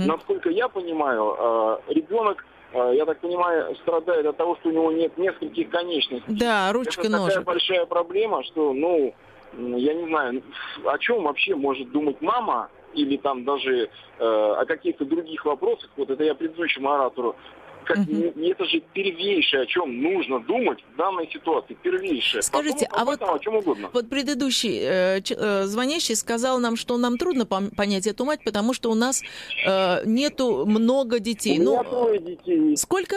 Насколько 0.06 0.50
я 0.50 0.68
понимаю, 0.68 1.36
э, 1.38 1.94
ребенок, 1.94 2.44
э, 2.72 2.92
я 2.94 3.04
так 3.06 3.18
понимаю, 3.18 3.74
страдает 3.76 4.26
от 4.26 4.36
того, 4.36 4.56
что 4.56 4.68
у 4.68 4.72
него 4.72 4.92
нет 4.92 5.16
нескольких 5.18 5.70
конечностей. 5.70 6.34
Да, 6.34 6.72
ручка, 6.72 7.02
Это 7.02 7.10
такая 7.12 7.40
большая 7.42 7.86
проблема, 7.86 8.42
что, 8.44 8.72
ну, 8.72 9.14
я 9.56 9.94
не 9.94 10.06
знаю, 10.06 10.42
о 10.84 10.98
чем 10.98 11.22
вообще 11.22 11.54
может 11.54 11.90
думать 11.90 12.20
мама 12.20 12.68
или 12.94 13.16
там 13.16 13.44
даже 13.44 13.88
э, 14.18 14.24
о 14.24 14.64
каких-то 14.66 15.04
других 15.04 15.44
вопросах. 15.44 15.90
Вот 15.96 16.10
это 16.10 16.24
я 16.24 16.34
предыдущему 16.34 16.90
оратору. 16.90 17.36
Как, 17.84 17.98
не- 18.06 18.50
Это 18.50 18.64
же 18.66 18.80
первейшее, 18.92 19.62
о 19.62 19.66
чем 19.66 20.02
нужно 20.02 20.40
думать 20.40 20.78
в 20.92 20.96
данной 20.96 21.28
ситуации. 21.30 21.76
Первейшее. 21.82 22.42
Скажите, 22.42 22.86
Потом 22.90 23.08
а 23.08 23.14
этом 23.14 23.34
о 23.34 23.38
чем 23.38 23.56
угодно. 23.56 23.90
Вот 23.92 24.08
предыдущий 24.08 24.78
э, 24.80 25.20
э, 25.20 25.64
звонящий 25.64 26.14
сказал 26.14 26.58
нам, 26.58 26.76
что 26.76 26.96
нам 26.98 27.18
трудно 27.18 27.46
понять 27.46 28.06
эту 28.06 28.24
мать, 28.24 28.40
потому 28.44 28.74
что 28.74 28.90
у 28.90 28.94
нас 28.94 29.22
э, 29.66 30.04
нету 30.04 30.66
много 30.66 31.18
детей. 31.18 31.58
У 31.58 31.62
меня 31.62 31.82
ну, 31.82 31.90
трое 31.90 32.20
детей. 32.20 32.76
Сколько? 32.76 33.16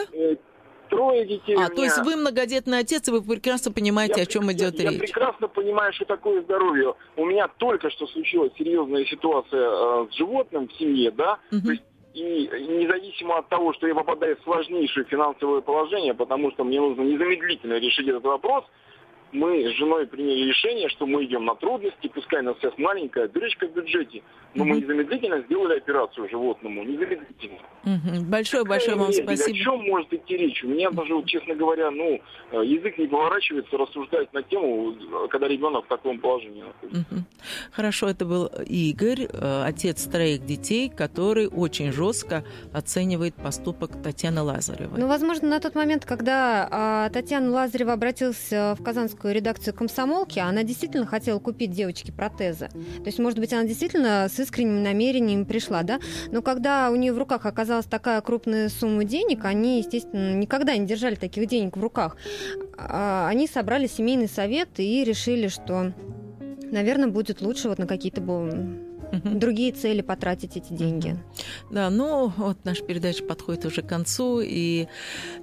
Трое 0.90 1.26
детей. 1.26 1.56
А, 1.56 1.68
то 1.68 1.82
есть 1.82 1.96
меня. 1.96 2.04
вы 2.04 2.16
многодетный 2.16 2.78
отец, 2.78 3.08
и 3.08 3.10
вы 3.10 3.22
прекрасно 3.22 3.72
понимаете, 3.72 4.22
о 4.22 4.26
чем 4.26 4.52
идет 4.52 4.78
я 4.78 4.90
речь. 4.90 5.00
прекрасно 5.00 5.48
понимаю, 5.48 5.92
что 5.92 6.04
такое 6.04 6.42
здоровье. 6.42 6.94
У 7.16 7.24
меня 7.24 7.48
только 7.48 7.90
что 7.90 8.06
случилась 8.06 8.52
серьезная 8.58 9.04
ситуация 9.06 9.68
э, 9.70 10.06
с 10.12 10.16
животным 10.16 10.68
в 10.68 10.72
семье, 10.74 11.10
да, 11.10 11.38
То 11.50 11.70
есть 11.70 11.82
и 12.14 12.48
независимо 12.68 13.38
от 13.38 13.48
того, 13.48 13.72
что 13.74 13.88
я 13.88 13.94
попадаю 13.94 14.36
в 14.36 14.42
сложнейшее 14.44 15.04
финансовое 15.04 15.60
положение, 15.60 16.14
потому 16.14 16.52
что 16.52 16.62
мне 16.62 16.80
нужно 16.80 17.02
незамедлительно 17.02 17.74
решить 17.74 18.06
этот 18.06 18.22
вопрос, 18.22 18.64
мы 19.34 19.68
с 19.68 19.76
женой 19.76 20.06
приняли 20.06 20.48
решение, 20.48 20.88
что 20.88 21.06
мы 21.06 21.24
идем 21.24 21.44
на 21.44 21.54
трудности, 21.56 22.08
пускай 22.08 22.40
у 22.40 22.44
нас 22.44 22.56
сейчас 22.60 22.72
маленькая 22.78 23.28
дырочка 23.28 23.66
в 23.66 23.72
бюджете, 23.72 24.22
но 24.54 24.64
мы 24.64 24.80
незамедлительно 24.80 25.40
сделали 25.42 25.78
операцию 25.78 26.28
животному, 26.28 26.84
незамедлительно. 26.84 27.58
Большое-большое 28.28 28.96
вам 28.96 29.10
Нет, 29.10 29.20
О 29.20 29.36
спасибо. 29.36 29.58
чем 29.58 29.82
может 29.84 30.12
идти 30.12 30.36
речь? 30.36 30.62
У 30.64 30.68
меня 30.68 30.90
даже, 30.90 31.22
честно 31.26 31.54
говоря, 31.54 31.90
ну, 31.90 32.20
э, 32.52 32.64
язык 32.64 32.96
не 32.98 33.06
поворачивается 33.06 33.76
рассуждать 33.76 34.32
на 34.32 34.42
тему, 34.42 34.92
э, 34.92 35.28
когда 35.28 35.48
ребенок 35.48 35.84
в 35.84 35.88
таком 35.88 36.18
положении 36.18 36.62
находится. 36.62 37.04
Хорошо, 37.72 38.08
это 38.08 38.24
был 38.24 38.48
Игорь, 38.66 39.26
э, 39.30 39.62
отец 39.64 40.04
троих 40.04 40.46
детей, 40.46 40.88
который 40.88 41.48
очень 41.48 41.92
жестко 41.92 42.44
оценивает 42.72 43.34
поступок 43.34 43.90
Татьяны 44.02 44.42
Лазаревой. 44.42 45.00
Ну, 45.00 45.08
возможно, 45.08 45.48
на 45.48 45.60
тот 45.60 45.74
момент, 45.74 46.04
когда 46.04 46.68
а, 46.70 47.10
Татьяна 47.10 47.50
Лазарева 47.50 47.94
обратилась 47.94 48.50
в 48.50 48.78
казанскую 48.82 49.23
редакцию 49.32 49.74
«Комсомолки», 49.74 50.38
она 50.38 50.62
действительно 50.62 51.06
хотела 51.06 51.38
купить 51.38 51.70
девочке 51.70 52.12
протезы. 52.12 52.68
То 52.68 53.06
есть, 53.06 53.18
может 53.18 53.38
быть, 53.38 53.52
она 53.52 53.64
действительно 53.64 54.28
с 54.28 54.38
искренним 54.38 54.82
намерением 54.82 55.46
пришла, 55.46 55.82
да? 55.82 56.00
Но 56.30 56.42
когда 56.42 56.90
у 56.90 56.96
нее 56.96 57.12
в 57.12 57.18
руках 57.18 57.46
оказалась 57.46 57.86
такая 57.86 58.20
крупная 58.20 58.68
сумма 58.68 59.04
денег, 59.04 59.44
они, 59.44 59.78
естественно, 59.78 60.34
никогда 60.34 60.76
не 60.76 60.86
держали 60.86 61.14
таких 61.14 61.46
денег 61.46 61.76
в 61.76 61.80
руках. 61.80 62.16
А, 62.76 63.28
Они 63.28 63.46
собрали 63.46 63.86
семейный 63.86 64.28
совет 64.28 64.68
и 64.78 65.04
решили, 65.04 65.48
что, 65.48 65.92
наверное, 66.70 67.08
будет 67.08 67.40
лучше 67.40 67.68
вот 67.68 67.78
на 67.78 67.86
какие-то 67.86 68.20
бы 68.94 69.20
другие 69.22 69.72
цели 69.72 70.00
потратить 70.00 70.56
эти 70.56 70.72
деньги. 70.72 71.16
Да, 71.70 71.90
ну 71.90 72.32
вот 72.36 72.58
наша 72.64 72.82
передача 72.84 73.24
подходит 73.24 73.64
уже 73.64 73.82
к 73.82 73.86
концу, 73.88 74.40
и 74.40 74.86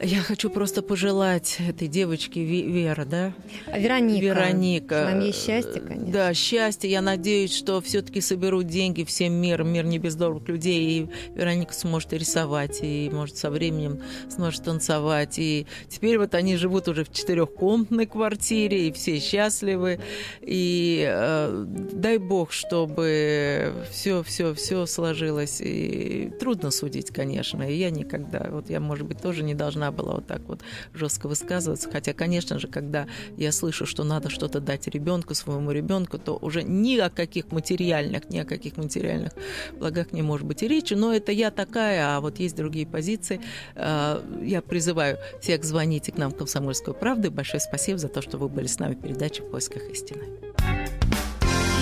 я 0.01 0.19
хочу 0.19 0.49
просто 0.49 0.81
пожелать 0.81 1.57
этой 1.59 1.87
девочке 1.87 2.41
Ве- 2.41 2.69
Вера, 2.69 3.05
да? 3.05 3.33
Вероника. 3.67 4.21
Вероника. 4.25 5.09
Нам 5.11 5.19
ей 5.21 5.33
счастье, 5.33 5.81
конечно. 5.81 6.11
Да, 6.11 6.33
счастье. 6.33 6.89
Я 6.89 7.01
надеюсь, 7.01 7.53
что 7.53 7.81
все-таки 7.81 8.21
соберут 8.21 8.67
деньги 8.67 9.03
всем 9.03 9.33
миром, 9.33 9.71
мир 9.71 9.85
не 9.85 9.99
без 9.99 10.15
добрых 10.15 10.47
людей, 10.47 10.99
и 10.99 11.09
Вероника 11.35 11.73
сможет 11.73 12.13
и 12.13 12.17
рисовать, 12.17 12.79
и, 12.81 13.09
может, 13.11 13.37
со 13.37 13.49
временем 13.49 13.99
сможет 14.29 14.63
танцевать. 14.63 15.37
И 15.37 15.67
теперь 15.89 16.17
вот 16.17 16.35
они 16.35 16.55
живут 16.55 16.87
уже 16.87 17.03
в 17.03 17.11
четырехкомнатной 17.11 18.05
квартире, 18.05 18.87
и 18.87 18.91
все 18.91 19.19
счастливы. 19.19 19.99
И 20.41 21.05
э, 21.07 21.65
дай 21.93 22.17
бог, 22.17 22.51
чтобы 22.51 23.40
все, 23.89 24.23
все, 24.23 24.53
все 24.53 24.85
сложилось. 24.85 25.61
И 25.61 26.31
трудно 26.39 26.71
судить, 26.71 27.11
конечно. 27.11 27.63
И 27.63 27.75
я 27.75 27.89
никогда, 27.89 28.47
вот 28.49 28.69
я, 28.69 28.79
может 28.79 29.07
быть, 29.07 29.21
тоже 29.21 29.43
не 29.43 29.53
должна 29.53 29.91
была 29.91 30.15
вот 30.15 30.27
так 30.27 30.41
вот 30.47 30.61
жестко 30.93 31.27
высказываться. 31.27 31.89
Хотя, 31.91 32.13
конечно 32.13 32.59
же, 32.59 32.67
когда 32.67 33.07
я 33.37 33.51
слышу, 33.51 33.85
что 33.85 34.03
надо 34.03 34.29
что-то 34.29 34.59
дать 34.59 34.87
ребенку, 34.87 35.33
своему 35.33 35.71
ребенку, 35.71 36.17
то 36.17 36.37
уже 36.41 36.63
ни 36.63 36.97
о 36.97 37.09
каких 37.09 37.51
материальных, 37.51 38.29
ни 38.29 38.39
о 38.39 38.45
каких 38.45 38.77
материальных 38.77 39.33
благах 39.73 40.11
не 40.11 40.21
может 40.21 40.45
быть 40.47 40.63
и 40.63 40.67
речи. 40.67 40.93
Но 40.93 41.13
это 41.13 41.31
я 41.31 41.51
такая, 41.51 42.15
а 42.15 42.21
вот 42.21 42.39
есть 42.39 42.55
другие 42.55 42.87
позиции. 42.87 43.41
Э, 43.75 44.21
Я 44.41 44.61
призываю 44.61 45.17
всех 45.41 45.63
звоните 45.63 46.11
к 46.11 46.17
нам 46.17 46.31
в 46.31 46.35
«Комсомольскую 46.35 46.95
правду». 46.95 47.27
И 47.27 47.31
большое 47.31 47.59
спасибо 47.59 47.97
за 47.97 48.07
то, 48.07 48.21
что 48.21 48.37
вы 48.37 48.49
были 48.49 48.67
с 48.67 48.79
нами 48.79 48.95
в 48.95 49.01
передаче 49.01 49.43
«В 49.43 49.51
поисках 49.51 49.83
истины». 49.89 50.23